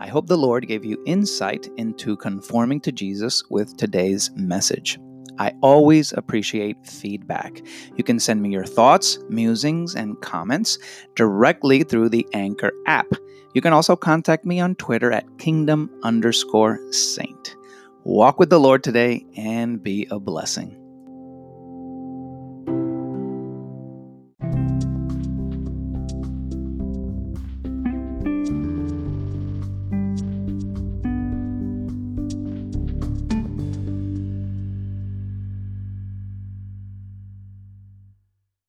I 0.00 0.06
hope 0.06 0.26
the 0.26 0.36
Lord 0.36 0.68
gave 0.68 0.84
you 0.84 1.02
insight 1.06 1.66
into 1.78 2.14
conforming 2.14 2.78
to 2.82 2.92
Jesus 2.92 3.42
with 3.48 3.74
today's 3.78 4.30
message. 4.36 4.98
I 5.38 5.54
always 5.62 6.12
appreciate 6.12 6.86
feedback. 6.86 7.62
You 7.96 8.04
can 8.04 8.20
send 8.20 8.42
me 8.42 8.50
your 8.50 8.66
thoughts, 8.66 9.18
musings, 9.30 9.94
and 9.94 10.20
comments 10.20 10.76
directly 11.14 11.84
through 11.84 12.10
the 12.10 12.26
Anchor 12.34 12.72
app. 12.86 13.10
You 13.54 13.62
can 13.62 13.72
also 13.72 13.96
contact 13.96 14.44
me 14.44 14.60
on 14.60 14.74
Twitter 14.74 15.10
at 15.10 15.38
kingdom 15.38 15.88
underscore 16.02 16.80
saint. 16.92 17.56
Walk 18.04 18.38
with 18.38 18.50
the 18.50 18.60
Lord 18.60 18.84
today 18.84 19.24
and 19.38 19.82
be 19.82 20.06
a 20.10 20.20
blessing. 20.20 20.81